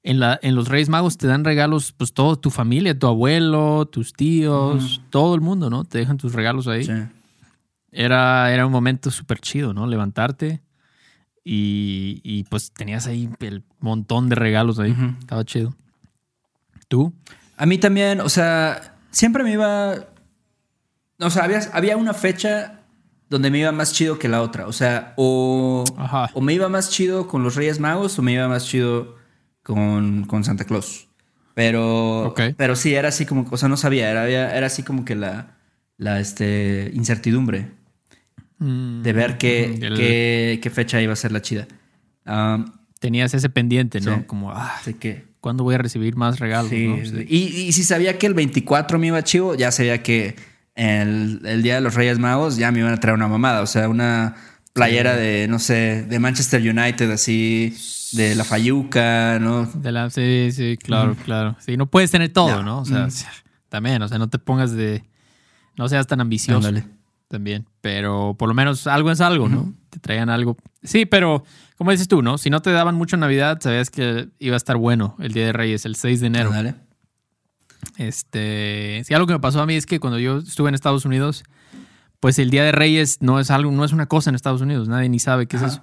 en, 0.02 0.20
la, 0.20 0.38
en 0.42 0.54
los 0.54 0.68
Reyes 0.68 0.90
Magos 0.90 1.16
te 1.16 1.26
dan 1.26 1.44
regalos, 1.44 1.92
pues 1.92 2.12
toda 2.12 2.36
tu 2.36 2.50
familia, 2.50 2.98
tu 2.98 3.06
abuelo, 3.06 3.86
tus 3.86 4.12
tíos, 4.12 5.00
todo 5.08 5.34
el 5.34 5.40
mundo, 5.40 5.70
¿no? 5.70 5.84
Te 5.84 5.98
dejan 5.98 6.18
tus 6.18 6.34
regalos 6.34 6.68
ahí. 6.68 6.84
Sí. 6.84 6.92
Era, 7.90 8.52
era 8.52 8.66
un 8.66 8.72
momento 8.72 9.10
súper 9.10 9.38
chido, 9.38 9.72
¿no? 9.72 9.86
Levantarte 9.86 10.62
y, 11.44 12.20
y, 12.22 12.44
pues 12.44 12.72
tenías 12.72 13.06
ahí 13.06 13.28
el 13.40 13.64
montón 13.78 14.28
de 14.28 14.34
regalos 14.34 14.78
ahí. 14.78 14.92
Ujú. 14.92 15.14
Estaba 15.20 15.44
chido. 15.44 15.74
¿Tú? 16.88 17.12
A 17.56 17.66
mí 17.66 17.78
también, 17.78 18.20
o 18.20 18.28
sea, 18.28 18.96
siempre 19.10 19.44
me 19.44 19.52
iba. 19.52 20.06
O 21.26 21.30
sea, 21.30 21.44
había, 21.44 21.60
había 21.72 21.96
una 21.96 22.14
fecha 22.14 22.80
donde 23.30 23.50
me 23.50 23.58
iba 23.58 23.72
más 23.72 23.92
chido 23.92 24.18
que 24.18 24.28
la 24.28 24.42
otra. 24.42 24.66
O 24.66 24.72
sea, 24.72 25.14
o, 25.16 25.84
Ajá. 25.96 26.30
o 26.34 26.40
me 26.40 26.52
iba 26.54 26.68
más 26.68 26.90
chido 26.90 27.26
con 27.26 27.42
los 27.42 27.54
Reyes 27.56 27.80
Magos 27.80 28.18
o 28.18 28.22
me 28.22 28.32
iba 28.32 28.46
más 28.48 28.66
chido 28.66 29.16
con, 29.62 30.24
con 30.24 30.44
Santa 30.44 30.64
Claus. 30.64 31.08
Pero, 31.54 32.34
pero 32.56 32.74
sí, 32.76 32.94
era 32.94 33.08
así 33.08 33.26
como, 33.26 33.46
o 33.50 33.56
sea, 33.56 33.68
no 33.68 33.76
sabía, 33.76 34.10
era, 34.10 34.28
era 34.28 34.66
así 34.66 34.82
como 34.82 35.04
que 35.04 35.14
la, 35.14 35.56
la 35.96 36.18
este, 36.20 36.90
incertidumbre 36.94 37.70
de 38.58 39.12
ver 39.12 39.36
qué, 39.38 39.68
Mm, 39.78 39.84
el- 39.84 39.94
qué, 39.96 40.60
qué 40.62 40.70
fecha 40.70 41.00
iba 41.02 41.12
a 41.12 41.16
ser 41.16 41.32
la 41.32 41.42
chida. 41.42 41.66
Um, 42.26 42.64
Tenías 42.98 43.34
ese 43.34 43.50
pendiente, 43.50 44.00
¿no? 44.00 44.16
Sí. 44.16 44.22
Como, 44.26 44.50
ah, 44.50 44.76
así 44.80 44.94
que, 44.94 45.24
¿cuándo 45.40 45.62
voy 45.62 45.74
a 45.74 45.78
recibir 45.78 46.16
más 46.16 46.38
regalos? 46.40 46.70
Sí, 46.70 46.88
no? 46.88 47.04
sí. 47.04 47.26
Y, 47.28 47.36
y 47.68 47.72
si 47.72 47.84
sabía 47.84 48.18
que 48.18 48.26
el 48.26 48.32
24 48.34 48.98
me 48.98 49.08
iba 49.08 49.22
chivo, 49.22 49.54
ya 49.54 49.70
sabía 49.70 50.02
que 50.02 50.34
el, 50.74 51.40
el 51.44 51.62
día 51.62 51.76
de 51.76 51.80
los 51.80 51.94
Reyes 51.94 52.18
Magos 52.18 52.56
ya 52.56 52.70
me 52.72 52.80
iban 52.80 52.92
a 52.92 52.98
traer 53.00 53.14
una 53.16 53.28
mamada. 53.28 53.62
O 53.62 53.66
sea, 53.66 53.88
una 53.88 54.34
playera 54.72 55.14
de, 55.16 55.46
no 55.48 55.58
sé, 55.58 56.04
de 56.08 56.18
Manchester 56.18 56.60
United, 56.60 57.10
así, 57.12 57.76
de 58.12 58.34
la 58.34 58.44
Fayuca, 58.44 59.38
¿no? 59.40 59.66
De 59.66 59.92
la, 59.92 60.10
sí, 60.10 60.50
sí, 60.52 60.76
claro, 60.82 61.16
claro. 61.24 61.56
Sí, 61.60 61.76
no 61.76 61.86
puedes 61.86 62.10
tener 62.10 62.32
todo, 62.32 62.56
No. 62.56 62.62
¿no? 62.62 62.78
O 62.80 62.84
sea, 62.84 63.06
Mm. 63.06 63.10
también, 63.68 64.02
o 64.02 64.08
sea, 64.08 64.18
no 64.18 64.28
te 64.28 64.38
pongas 64.38 64.72
de. 64.72 65.04
No 65.76 65.88
seas 65.88 66.06
tan 66.06 66.20
ambicioso. 66.20 66.66
Ándale. 66.68 66.86
También. 67.28 67.66
Pero 67.80 68.36
por 68.38 68.48
lo 68.48 68.54
menos 68.54 68.86
algo 68.86 69.10
es 69.10 69.20
algo, 69.20 69.48
¿no? 69.48 69.74
Te 69.90 69.98
traían 69.98 70.28
algo. 70.30 70.56
Sí, 70.84 71.04
pero 71.06 71.42
como 71.76 71.90
dices 71.90 72.06
tú, 72.06 72.22
¿no? 72.22 72.38
Si 72.38 72.48
no 72.50 72.62
te 72.62 72.70
daban 72.70 72.94
mucho 72.94 73.16
en 73.16 73.20
Navidad, 73.20 73.58
sabías 73.60 73.90
que 73.90 74.28
iba 74.38 74.54
a 74.54 74.56
estar 74.56 74.76
bueno 74.76 75.16
el 75.18 75.32
Día 75.32 75.46
de 75.46 75.52
Reyes, 75.52 75.84
el 75.84 75.96
6 75.96 76.20
de 76.20 76.26
enero. 76.28 76.50
Ándale. 76.50 76.74
Este, 77.96 79.02
sí, 79.04 79.14
algo 79.14 79.26
que 79.26 79.32
me 79.34 79.40
pasó 79.40 79.60
a 79.60 79.66
mí 79.66 79.74
es 79.74 79.86
que 79.86 80.00
cuando 80.00 80.18
yo 80.18 80.38
estuve 80.38 80.68
en 80.68 80.74
Estados 80.74 81.04
Unidos, 81.04 81.44
pues 82.20 82.38
el 82.38 82.50
Día 82.50 82.64
de 82.64 82.72
Reyes 82.72 83.18
no 83.20 83.38
es 83.40 83.50
algo, 83.50 83.70
no 83.70 83.84
es 83.84 83.92
una 83.92 84.06
cosa 84.06 84.30
en 84.30 84.36
Estados 84.36 84.60
Unidos, 84.60 84.88
nadie 84.88 85.08
ni 85.08 85.18
sabe 85.18 85.46
qué 85.46 85.56
Ajá. 85.56 85.66
es 85.66 85.72
eso. 85.74 85.82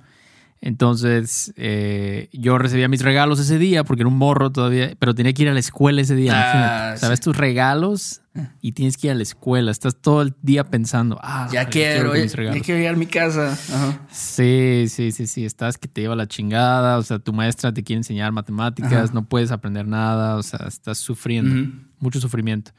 Entonces, 0.64 1.52
eh, 1.58 2.30
yo 2.34 2.60
recibía 2.60 2.88
mis 2.88 3.02
regalos 3.02 3.40
ese 3.40 3.58
día 3.58 3.84
porque 3.84 4.04
era 4.04 4.08
un 4.10 4.18
morro 4.18 4.52
todavía, 4.52 4.92
pero 5.00 5.16
tenía 5.16 5.34
que 5.34 5.42
ir 5.42 5.50
a 5.50 5.54
la 5.54 5.60
escuela 5.60 6.02
ese 6.02 6.16
día. 6.16 6.92
Ah. 6.92 6.98
Sabes 6.98 7.20
tus 7.20 7.36
regalos 7.36 8.22
y 8.62 8.74
tienes 8.74 8.96
que 8.96 9.08
ir 9.08 9.12
a 9.12 9.16
la 9.16 9.24
escuela. 9.24 9.72
Estás 9.72 9.96
todo 10.00 10.22
el 10.22 10.36
día 10.44 10.64
pensando, 10.64 11.18
ah, 11.24 11.50
Ya 11.52 11.66
quiero, 11.66 12.16
ya, 12.16 12.62
quiero 12.62 12.80
ir 12.80 12.90
a 12.90 12.94
mi 12.96 13.08
casa. 13.08 13.54
Ajá. 13.54 14.02
Sí, 14.12 14.86
sí, 14.88 15.12
sí, 15.12 15.26
sí. 15.26 15.46
Estás 15.46 15.80
que 15.80 15.88
te 15.88 16.02
lleva 16.02 16.16
la 16.16 16.28
chingada. 16.28 17.00
O 17.00 17.02
sea, 17.02 17.18
tu 17.18 17.34
maestra 17.34 17.74
te 17.74 17.84
quiere 17.84 17.98
enseñar 17.98 18.32
matemáticas, 18.32 18.94
Ajá. 18.94 19.14
no 19.16 19.26
puedes 19.26 19.50
aprender 19.52 19.88
nada. 19.88 20.36
O 20.36 20.44
sea, 20.44 20.68
estás 20.68 21.00
sufriendo. 21.00 21.72
Mucho 22.02 22.20
sufrimiento. 22.20 22.72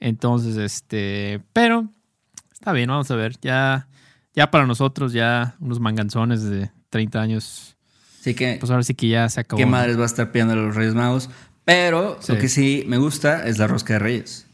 Entonces, 0.00 0.56
este, 0.58 1.40
pero 1.54 1.88
está 2.52 2.72
bien, 2.72 2.88
vamos 2.88 3.10
a 3.10 3.16
ver. 3.16 3.36
Ya, 3.40 3.88
ya 4.34 4.50
para 4.50 4.66
nosotros, 4.66 5.12
ya 5.12 5.56
unos 5.60 5.80
manganzones 5.80 6.42
de 6.44 6.70
30 6.90 7.20
años, 7.20 7.76
Así 8.20 8.34
que, 8.34 8.56
pues 8.60 8.70
ahora 8.70 8.82
sí 8.82 8.94
que 8.94 9.08
ya 9.08 9.28
se 9.28 9.40
acabó. 9.40 9.58
¿qué 9.58 9.66
madres 9.66 9.96
va 9.98 10.02
a 10.02 10.06
estar 10.06 10.30
pidiendo 10.32 10.52
a 10.52 10.56
los 10.56 10.74
Reyes 10.74 10.94
Magos? 10.94 11.30
Pero 11.64 12.18
Sí. 12.20 12.32
lo 12.32 12.38
que 12.38 12.48
sí 12.48 12.84
me 12.86 12.98
gusta 12.98 13.46
es 13.46 13.58
la 13.58 13.66
rosca 13.66 13.94
de 13.94 13.98
Reyes. 14.00 14.46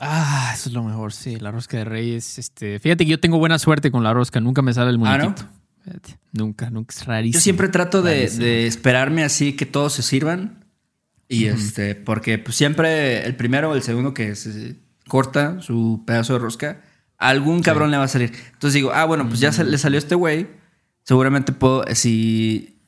Ah, 0.00 0.52
eso 0.54 0.68
es 0.68 0.74
lo 0.74 0.84
mejor, 0.84 1.12
sí, 1.12 1.36
la 1.40 1.50
rosca 1.50 1.76
de 1.78 1.84
reyes. 1.84 2.38
Este, 2.38 2.78
fíjate 2.78 3.04
que 3.04 3.10
yo 3.10 3.18
tengo 3.20 3.38
buena 3.38 3.58
suerte 3.58 3.90
con 3.90 4.04
la 4.04 4.12
rosca, 4.14 4.38
nunca 4.40 4.62
me 4.62 4.72
sale 4.72 4.90
el 4.90 4.96
¿Ah, 5.04 5.18
no? 5.18 5.24
muñequito. 5.24 5.48
Nunca, 6.32 6.70
nunca 6.70 6.94
es 6.94 7.04
rarísimo. 7.06 7.38
Yo 7.38 7.42
siempre 7.42 7.68
trato 7.68 8.02
de, 8.02 8.28
de 8.30 8.66
esperarme 8.68 9.24
así 9.24 9.54
que 9.54 9.66
todos 9.66 9.94
se 9.94 10.02
sirvan. 10.02 10.57
Y 11.28 11.44
este, 11.46 11.94
porque 11.94 12.38
pues, 12.38 12.56
siempre 12.56 13.24
el 13.26 13.36
primero 13.36 13.70
o 13.70 13.74
el 13.74 13.82
segundo 13.82 14.14
que 14.14 14.34
se 14.34 14.76
corta 15.06 15.60
su 15.60 16.02
pedazo 16.06 16.34
de 16.34 16.38
rosca, 16.38 16.80
algún 17.18 17.62
cabrón 17.62 17.90
le 17.90 17.96
va 17.98 18.04
a 18.04 18.08
salir. 18.08 18.32
Entonces 18.52 18.74
digo, 18.74 18.92
ah, 18.94 19.04
bueno, 19.04 19.28
pues 19.28 19.40
ya 19.40 19.50
le 19.62 19.76
salió 19.78 19.98
este 19.98 20.14
güey. 20.14 20.46
Seguramente 21.04 21.52
puedo, 21.52 21.84
si 21.94 22.78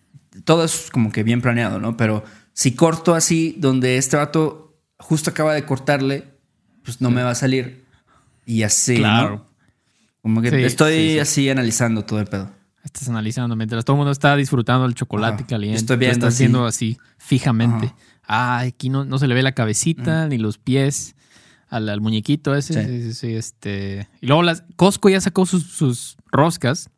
todo 0.45 0.65
es 0.65 0.89
como 0.91 1.11
que 1.13 1.23
bien 1.23 1.41
planeado, 1.43 1.79
¿no? 1.81 1.97
Pero 1.97 2.25
si 2.53 2.75
corto 2.75 3.15
así, 3.15 3.57
donde 3.59 3.97
este 3.97 4.17
vato 4.17 4.79
justo 4.99 5.31
acaba 5.31 5.55
de 5.55 5.65
cortarle, 5.65 6.29
pues 6.85 7.01
no 7.01 7.11
me 7.11 7.23
va 7.23 7.31
a 7.31 7.35
salir. 7.35 7.85
Y 8.47 8.63
así, 8.63 8.97
Claro. 8.97 9.31
¿no? 9.31 9.51
Como 10.23 10.43
que 10.43 10.51
Sí, 10.51 10.57
estoy 10.65 10.93
sí, 10.95 11.11
sí. 11.13 11.19
así 11.19 11.51
analizando 11.51 12.05
todo 12.05 12.21
el 12.21 12.27
pedo. 12.27 12.51
Estás 12.85 13.09
analizando 13.09 13.57
mientras 13.57 13.85
todo 13.85 13.95
el 13.95 13.99
mundo 13.99 14.13
está 14.13 14.37
disfrutando 14.37 14.85
el 14.87 14.95
chocolate 14.95 15.43
Ajá. 15.43 15.47
caliente. 15.47 15.79
Estoy 15.79 15.97
viendo 15.97 16.15
estás 16.15 16.35
así. 16.35 16.45
haciendo 16.45 16.67
así 16.67 16.99
fijamente. 17.19 17.87
Ajá. 17.87 17.97
Ah, 18.33 18.61
aquí 18.61 18.91
no, 18.91 19.05
no 19.05 19.19
se 19.19 19.27
le 19.27 19.35
ve 19.35 19.43
la 19.43 19.53
cabecita 19.53 20.29
ni 20.29 20.39
los 20.39 20.57
pies 20.57 21.17
al, 21.69 21.89
al 21.89 22.01
muñequito 22.01 22.55
ese. 22.55 22.75
Sí. 22.75 22.81
Sí. 22.89 23.03
sí, 23.03 23.15
sí, 23.15 23.35
este. 23.35 24.09
Y 24.21 24.29
luego 24.29 24.45
las 24.45 24.63
Costco 24.77 25.09
ya 25.09 25.21
sacó 25.21 25.47
sus, 25.47 25.65
sus 25.65 26.17
roscas. 26.31 26.91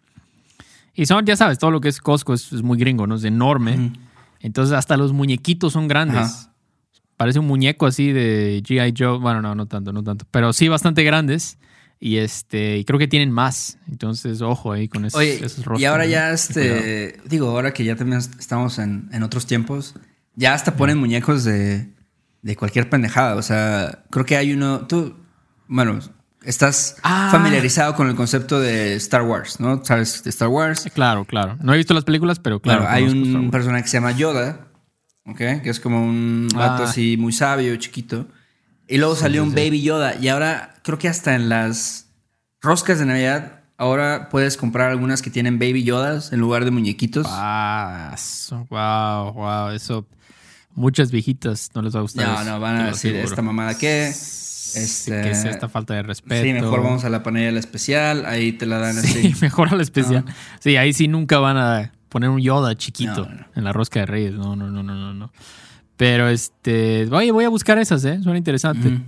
Y 0.94 1.06
son, 1.06 1.24
ya 1.24 1.34
sabes, 1.36 1.58
todo 1.58 1.70
lo 1.70 1.80
que 1.80 1.88
es 1.88 2.00
Costco 2.00 2.34
es, 2.34 2.52
es 2.52 2.62
muy 2.62 2.76
gringo, 2.78 3.06
¿no? 3.06 3.14
Es 3.14 3.24
enorme. 3.24 3.94
Entonces 4.40 4.74
hasta 4.74 4.98
los 4.98 5.14
muñequitos 5.14 5.72
son 5.72 5.88
grandes. 5.88 6.20
Ajá. 6.20 6.52
Parece 7.16 7.38
un 7.38 7.46
muñeco 7.46 7.86
así 7.86 8.12
de 8.12 8.62
G.I. 8.62 8.92
Joe. 8.94 9.18
Bueno, 9.18 9.40
no, 9.40 9.54
no 9.54 9.64
tanto, 9.64 9.90
no 9.94 10.04
tanto. 10.04 10.26
Pero 10.30 10.52
sí 10.52 10.68
bastante 10.68 11.02
grandes. 11.02 11.56
Y 11.98 12.18
este, 12.18 12.76
y 12.76 12.84
creo 12.84 12.98
que 12.98 13.08
tienen 13.08 13.30
más. 13.30 13.78
Entonces, 13.88 14.42
ojo 14.42 14.72
ahí 14.72 14.86
con 14.86 15.06
esos, 15.06 15.18
Oye, 15.18 15.36
esos 15.36 15.64
roscas, 15.64 15.80
y 15.80 15.86
ahora 15.86 16.04
ya 16.04 16.30
este, 16.32 17.18
digo, 17.24 17.48
ahora 17.48 17.72
que 17.72 17.84
ya 17.84 17.96
también 17.96 18.18
estamos 18.18 18.78
en, 18.78 19.08
en 19.12 19.22
otros 19.22 19.46
tiempos, 19.46 19.94
ya 20.34 20.54
hasta 20.54 20.76
ponen 20.76 20.98
muñecos 20.98 21.44
de, 21.44 21.88
de 22.42 22.56
cualquier 22.56 22.88
pendejada. 22.90 23.36
O 23.36 23.42
sea, 23.42 24.04
creo 24.10 24.24
que 24.24 24.36
hay 24.36 24.52
uno, 24.52 24.86
tú, 24.86 25.14
bueno, 25.68 25.98
estás 26.42 26.96
Ah. 27.02 27.28
familiarizado 27.30 27.94
con 27.94 28.08
el 28.08 28.14
concepto 28.16 28.58
de 28.60 28.94
Star 28.96 29.22
Wars, 29.22 29.60
¿no? 29.60 29.84
¿Sabes 29.84 30.22
de 30.24 30.30
Star 30.30 30.48
Wars? 30.48 30.88
Claro, 30.94 31.24
claro. 31.24 31.56
No 31.60 31.72
he 31.74 31.76
visto 31.76 31.94
las 31.94 32.04
películas, 32.04 32.38
pero 32.38 32.60
claro. 32.60 32.80
Claro, 32.80 32.94
hay 32.94 33.04
un 33.04 33.50
personaje 33.50 33.82
que 33.84 33.88
se 33.88 33.96
llama 33.98 34.12
Yoda, 34.12 34.66
¿ok? 35.26 35.36
Que 35.62 35.70
es 35.70 35.78
como 35.80 36.02
un 36.04 36.48
vato 36.54 36.82
Ah. 36.82 36.86
así 36.86 37.16
muy 37.16 37.32
sabio, 37.32 37.76
chiquito. 37.76 38.26
Y 38.88 38.98
luego 38.98 39.14
salió 39.16 39.42
sí, 39.42 39.48
un 39.48 39.54
sí. 39.54 39.60
Baby 39.64 39.82
Yoda. 39.82 40.16
Y 40.20 40.28
ahora 40.28 40.74
creo 40.82 40.98
que 40.98 41.08
hasta 41.08 41.34
en 41.34 41.48
las 41.48 42.08
roscas 42.60 42.98
de 42.98 43.06
Navidad, 43.06 43.60
ahora 43.78 44.28
puedes 44.28 44.56
comprar 44.56 44.90
algunas 44.90 45.22
que 45.22 45.30
tienen 45.30 45.58
Baby 45.58 45.84
Yodas 45.84 46.32
en 46.32 46.40
lugar 46.40 46.64
de 46.64 46.72
muñequitos. 46.72 47.26
Ah, 47.30 48.10
eso, 48.14 48.66
wow, 48.68 49.32
wow. 49.32 49.68
Eso, 49.70 50.06
muchas 50.74 51.10
viejitas 51.10 51.70
no 51.74 51.82
les 51.82 51.94
va 51.94 51.98
a 52.00 52.02
gustar. 52.02 52.26
No, 52.26 52.34
eso, 52.40 52.44
no, 52.50 52.60
van 52.60 52.76
a 52.80 52.86
decir. 52.86 53.14
¿esta 53.16 53.42
mamada 53.42 53.76
qué? 53.76 54.12
Sí, 54.14 54.80
Este- 54.80 55.22
¿Qué 55.22 55.30
es 55.30 55.44
esta 55.44 55.68
falta 55.68 55.94
de 55.94 56.02
respeto? 56.02 56.42
Sí, 56.42 56.52
mejor 56.52 56.82
vamos 56.82 57.04
a 57.04 57.10
la 57.10 57.22
panela 57.22 57.58
especial, 57.58 58.24
ahí 58.26 58.52
te 58.52 58.64
la 58.66 58.78
dan 58.78 58.94
Sí, 58.94 59.18
así. 59.30 59.34
mejor 59.42 59.68
al 59.72 59.80
especial. 59.80 60.24
Sí, 60.60 60.76
ahí 60.76 60.92
sí 60.92 61.08
nunca 61.08 61.38
van 61.38 61.56
a 61.58 61.92
poner 62.08 62.30
un 62.30 62.40
Yoda 62.40 62.74
chiquito 62.76 63.26
No, 63.26 63.34
no. 63.34 63.46
en 63.54 63.64
la 63.64 63.72
rosca 63.72 64.00
de 64.00 64.06
Reyes. 64.06 64.34
No, 64.34 64.56
no, 64.56 64.70
no, 64.70 64.82
no, 64.82 64.94
no, 64.94 65.12
no. 65.14 65.32
Pero 65.96 66.28
este, 66.28 67.06
oye, 67.10 67.30
voy 67.32 67.44
a 67.44 67.48
buscar 67.50 67.78
esas, 67.78 68.04
¿eh? 68.04 68.18
Suena 68.22 68.38
interesante. 68.38 68.88
Ujú. 68.88 68.98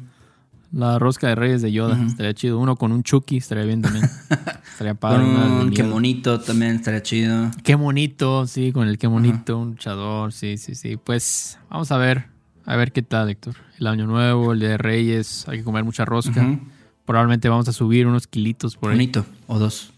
La 0.75 0.99
rosca 0.99 1.29
de 1.29 1.37
Reyes 1.37 1.63
de 1.63 1.71
Yoda. 1.71 2.05
Estaría 2.05 2.35
chido. 2.35 2.59
Uno 2.59 2.75
con 2.75 2.91
un 2.91 3.05
Chucky 3.05 3.37
estaría 3.37 3.65
bien 3.65 3.81
también. 3.81 4.05
estaría 4.73 4.95
padre. 4.95 5.23
Un 5.25 5.71
qué 5.71 5.83
miedo. 5.85 5.95
bonito 5.95 6.41
también 6.41 6.77
estaría 6.77 7.01
chido. 7.01 7.51
Qué 7.63 7.77
bonito, 7.77 8.47
sí, 8.49 8.73
con 8.73 8.89
el 8.89 8.99
qué 8.99 9.07
bonito, 9.07 9.57
un 9.59 9.71
luchador, 9.71 10.33
sí, 10.33 10.59
sí, 10.59 10.75
sí. 10.75 10.97
Pues 10.97 11.59
vamos 11.71 11.93
a 11.93 11.97
ver, 11.97 12.27
a 12.67 12.75
ver 12.75 12.91
qué 12.91 13.03
tal, 13.03 13.31
Héctor. 13.31 13.55
El 13.79 13.87
año 13.87 14.07
nuevo, 14.07 14.53
el 14.53 14.59
día 14.59 14.71
de 14.71 14.79
Reyes, 14.79 15.47
hay 15.49 15.59
que 15.59 15.65
comer 15.65 15.85
mucha 15.85 16.05
rosca. 16.05 16.59
Probablemente 17.05 17.49
vamos 17.49 17.69
a 17.69 17.73
subir 17.73 18.09
unos 18.09 18.27
kilitos 18.27 18.77
por 18.77 18.91
ahí. 18.91 18.97
Bonito, 18.97 19.25
o 19.47 19.61
dos. 19.61 19.93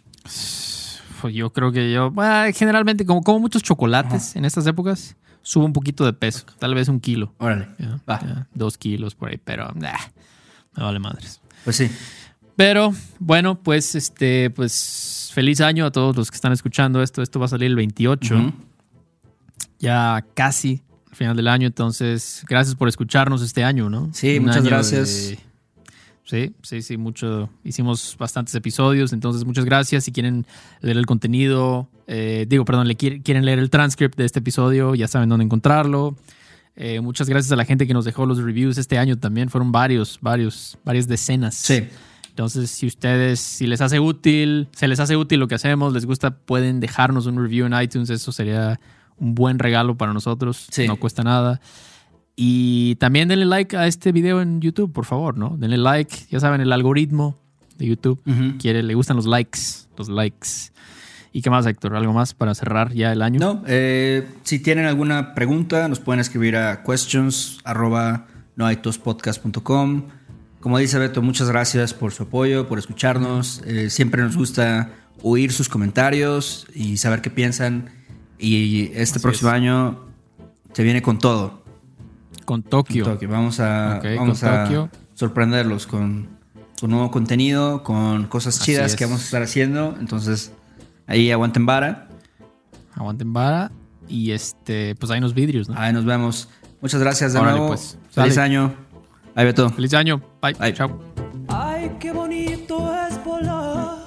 Pues 1.23 1.35
yo 1.35 1.51
creo 1.55 1.73
que 1.73 1.91
yo, 1.91 2.11
bueno, 2.11 2.53
generalmente, 2.55 3.07
como 3.07 3.23
como 3.23 3.39
muchos 3.39 3.63
chocolates 3.63 4.37
en 4.37 4.45
estas 4.45 4.67
épocas, 4.67 5.17
subo 5.41 5.65
un 5.65 5.73
poquito 5.73 6.05
de 6.05 6.13
peso, 6.13 6.45
tal 6.59 6.75
vez 6.75 6.89
un 6.89 7.01
kilo, 7.01 7.33
Órale, 7.39 7.69
va. 8.09 8.47
dos 8.53 8.77
kilos 8.77 9.15
por 9.15 9.31
ahí, 9.31 9.41
pero 9.43 9.73
nah, 9.75 9.97
me 10.77 10.85
vale 10.85 10.99
madres. 10.99 11.41
Pues 11.65 11.77
sí. 11.77 11.91
Pero 12.57 12.95
bueno, 13.19 13.59
pues 13.63 13.95
este, 13.95 14.51
pues 14.51 15.31
feliz 15.35 15.61
año 15.61 15.85
a 15.87 15.91
todos 15.91 16.17
los 16.17 16.31
que 16.31 16.37
están 16.37 16.53
escuchando 16.53 17.03
esto. 17.03 17.23
Esto 17.23 17.39
va 17.39 17.47
a 17.47 17.49
salir 17.49 17.67
el 17.67 17.77
28. 17.77 18.35
Ujú. 18.37 18.53
ya 19.79 20.25
casi 20.35 20.83
al 21.11 21.17
final 21.17 21.37
del 21.37 21.49
año. 21.49 21.67
Entonces, 21.67 22.45
gracias 22.49 22.75
por 22.75 22.89
escucharnos 22.89 23.43
este 23.43 23.63
año, 23.65 23.91
¿no? 23.91 24.11
Sí, 24.13 24.39
Un 24.39 24.47
muchas 24.47 24.65
gracias. 24.65 25.09
de- 25.31 25.39
Sí, 26.25 26.53
sí, 26.63 26.83
sí, 26.83 26.97
mucho. 26.97 27.49
Hicimos 27.63 28.17
bastantes 28.19 28.53
episodios, 28.57 29.13
entonces 29.13 29.45
muchas 29.45 29.65
gracias. 29.65 30.03
Si 30.03 30.11
quieren 30.11 30.45
leer 30.81 30.97
el 30.97 31.07
contenido, 31.07 31.89
eh, 32.09 32.47
digo, 32.49 32.65
perdón, 32.65 32.89
le 32.89 32.97
quiere- 32.97 33.23
quieren 33.23 33.45
leer 33.45 33.61
el 33.61 33.71
transcript 33.71 34.17
de 34.19 34.25
este 34.25 34.41
episodio, 34.41 34.97
ya 34.97 35.07
saben 35.07 35.29
dónde 35.29 35.45
encontrarlo. 35.45 36.17
Eh, 36.77 37.01
muchas 37.01 37.29
gracias 37.29 37.51
a 37.53 37.57
la 37.57 37.65
gente 37.65 37.87
que 37.87 37.95
nos 37.95 38.05
dejó 38.05 38.27
los 38.27 38.39
reviews 38.39 38.77
este 38.79 38.99
año 38.99 39.19
también. 39.19 39.49
Fueron 39.49 39.73
varios, 39.73 40.19
varios, 40.21 40.79
varias 40.85 41.09
decenas. 41.09 41.55
Sí. 41.55 41.85
Entonces, 42.29 42.71
si 42.71 42.87
ustedes, 42.87 43.41
si 43.41 43.67
les 43.67 43.81
hace 43.81 43.99
útil, 43.99 44.69
se 44.73 44.87
les 44.87 45.01
hace 45.01 45.17
útil 45.17 45.41
lo 45.41 45.49
que 45.49 45.55
hacemos, 45.55 45.95
les 45.95 46.05
gusta, 46.05 46.37
pueden 46.37 46.81
dejarnos 46.81 47.25
un 47.25 47.39
review 47.39 47.65
en 47.67 47.81
iTunes. 47.81 48.11
Eso 48.11 48.31
sería 48.31 48.79
un 49.17 49.35
buen 49.35 49.59
regalo 49.59 49.97
para 49.97 50.13
nosotros. 50.13 50.67
Sí. 50.71 50.87
No 50.87 50.97
cuesta 50.97 51.23
nada. 51.23 51.63
Y 52.37 52.97
también 52.97 53.29
denle 53.29 53.47
like 53.47 53.75
a 53.75 53.87
este 53.87 54.13
video 54.13 54.43
en 54.43 54.61
YouTube, 54.61 54.93
por 54.93 55.07
favor, 55.07 55.39
¿no? 55.39 55.57
Denle 55.57 55.79
like. 55.79 56.15
Ya 56.31 56.39
saben, 56.39 56.61
el 56.61 56.71
algoritmo 56.73 57.39
de 57.79 57.87
YouTube 57.87 58.21
Ujú. 58.27 58.59
quiere, 58.59 58.83
le 58.83 58.93
gustan 58.95 59.17
los 59.17 59.25
likes, 59.25 59.59
los 59.97 60.11
likes. 60.11 60.49
¿Y 61.37 61.43
qué 61.43 61.51
más, 61.51 61.67
Héctor? 61.67 61.95
¿Algo 61.95 62.15
más 62.15 62.33
para 62.33 62.55
cerrar 62.55 62.95
ya 62.95 63.13
el 63.13 63.21
año? 63.21 63.39
No, 63.39 63.63
eh, 63.67 64.27
si 64.43 64.59
tienen 64.59 64.87
alguna 64.87 65.35
pregunta, 65.35 65.87
nos 65.87 66.01
pueden 66.01 66.19
escribir 66.19 66.57
a 66.57 66.83
questions 66.83 67.59
arroba 67.63 68.27
noaitospodcast.com. 68.57 70.05
Como 70.61 70.79
dice 70.79 70.99
Beto, 70.99 71.21
muchas 71.21 71.51
gracias 71.51 71.93
por 71.93 72.15
su 72.15 72.23
apoyo, 72.23 72.67
por 72.69 72.79
escucharnos. 72.79 73.61
Eh, 73.67 73.91
siempre 73.91 74.23
nos 74.23 74.35
gusta 74.35 74.93
oír 75.23 75.53
sus 75.53 75.69
comentarios 75.69 76.67
y 76.75 76.97
saber 76.97 77.21
qué 77.21 77.29
piensan. 77.29 77.91
Y 78.39 78.85
este 78.95 79.19
Así 79.19 79.21
próximo 79.21 79.51
es. 79.51 79.57
año 79.57 80.07
se 80.73 80.85
viene 80.85 81.03
con 81.03 81.19
todo. 81.19 81.63
Con 82.47 82.63
Tokio. 82.63 83.05
Con 83.05 83.13
Tokio. 83.13 83.29
Vamos 83.29 83.61
a, 83.61 83.99
Ok, 83.99 84.07
vamos 84.17 84.43
a 84.43 84.65
Tokio. 84.65 84.89
sorprenderlos 85.13 85.87
con, 85.87 86.31
con 86.81 86.91
nuevo 86.91 87.11
contenido, 87.11 87.83
con 87.83 88.25
cosas 88.27 88.59
chidas 88.59 88.93
es. 88.93 88.97
que 88.97 89.05
vamos 89.05 89.21
a 89.21 89.25
estar 89.25 89.43
haciendo. 89.43 89.95
Entonces, 90.01 90.53
ahí 91.07 91.31
aguanten 91.31 91.67
vara. 91.67 92.09
Aguanten 92.95 93.33
vara. 93.33 93.71
Y 94.09 94.31
este, 94.33 94.95
pues 94.97 95.11
hay 95.11 95.19
unos 95.19 95.35
vidrios, 95.35 95.69
¿no? 95.69 95.79
Ahí 95.79 95.93
nos 95.93 96.05
vemos. 96.05 96.49
Muchas 96.81 97.01
gracias 97.01 97.33
de 97.33 97.39
Órale, 97.41 97.57
nuevo. 97.59 97.69
pues. 97.69 97.99
Feliz 98.11 98.35
Sale. 98.35 98.45
año. 98.47 98.75
Ahí 99.35 99.45
Beto. 99.45 99.69
Feliz 99.71 99.93
año. 99.95 100.23
Bye. 100.41 100.55
Bye. 100.55 100.73
Chao. 100.75 101.01
Ay, 101.49 101.91
qué 102.01 102.13
bonito 102.13 102.93
es 103.09 103.23
volar 103.25 103.99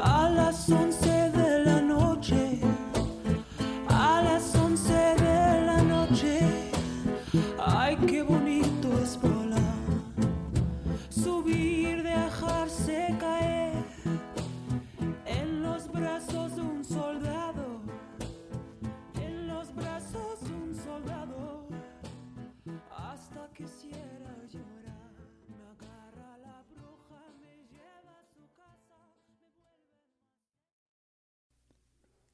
a 0.00 0.28
las 0.30 0.68
11 0.68 1.05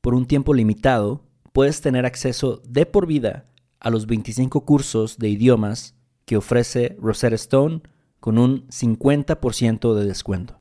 Por 0.00 0.14
un 0.14 0.26
tiempo 0.26 0.54
limitado, 0.54 1.24
puedes 1.52 1.80
tener 1.82 2.06
acceso 2.06 2.62
de 2.66 2.86
por 2.86 3.06
vida 3.06 3.46
a 3.80 3.90
los 3.90 4.06
25 4.06 4.64
cursos 4.64 5.18
de 5.18 5.28
idiomas 5.28 5.94
que 6.24 6.36
ofrece 6.36 6.96
Rosetta 7.00 7.34
Stone 7.34 7.82
con 8.18 8.38
un 8.38 8.66
50% 8.68 9.94
de 9.94 10.04
descuento. 10.04 10.58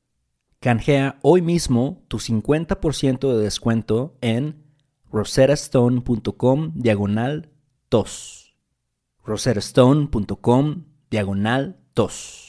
Canjea 0.60 1.20
hoy 1.22 1.42
mismo 1.42 2.04
tu 2.10 2.18
50% 2.18 3.32
de 3.34 3.44
descuento 3.44 4.18
en 4.20 4.62
rosettastone.com 5.12 6.72
diagonal 6.76 7.50
tos. 7.88 8.58
rosettastone.com 9.24 10.84
diagonal 11.10 11.80
tos. 11.94 12.49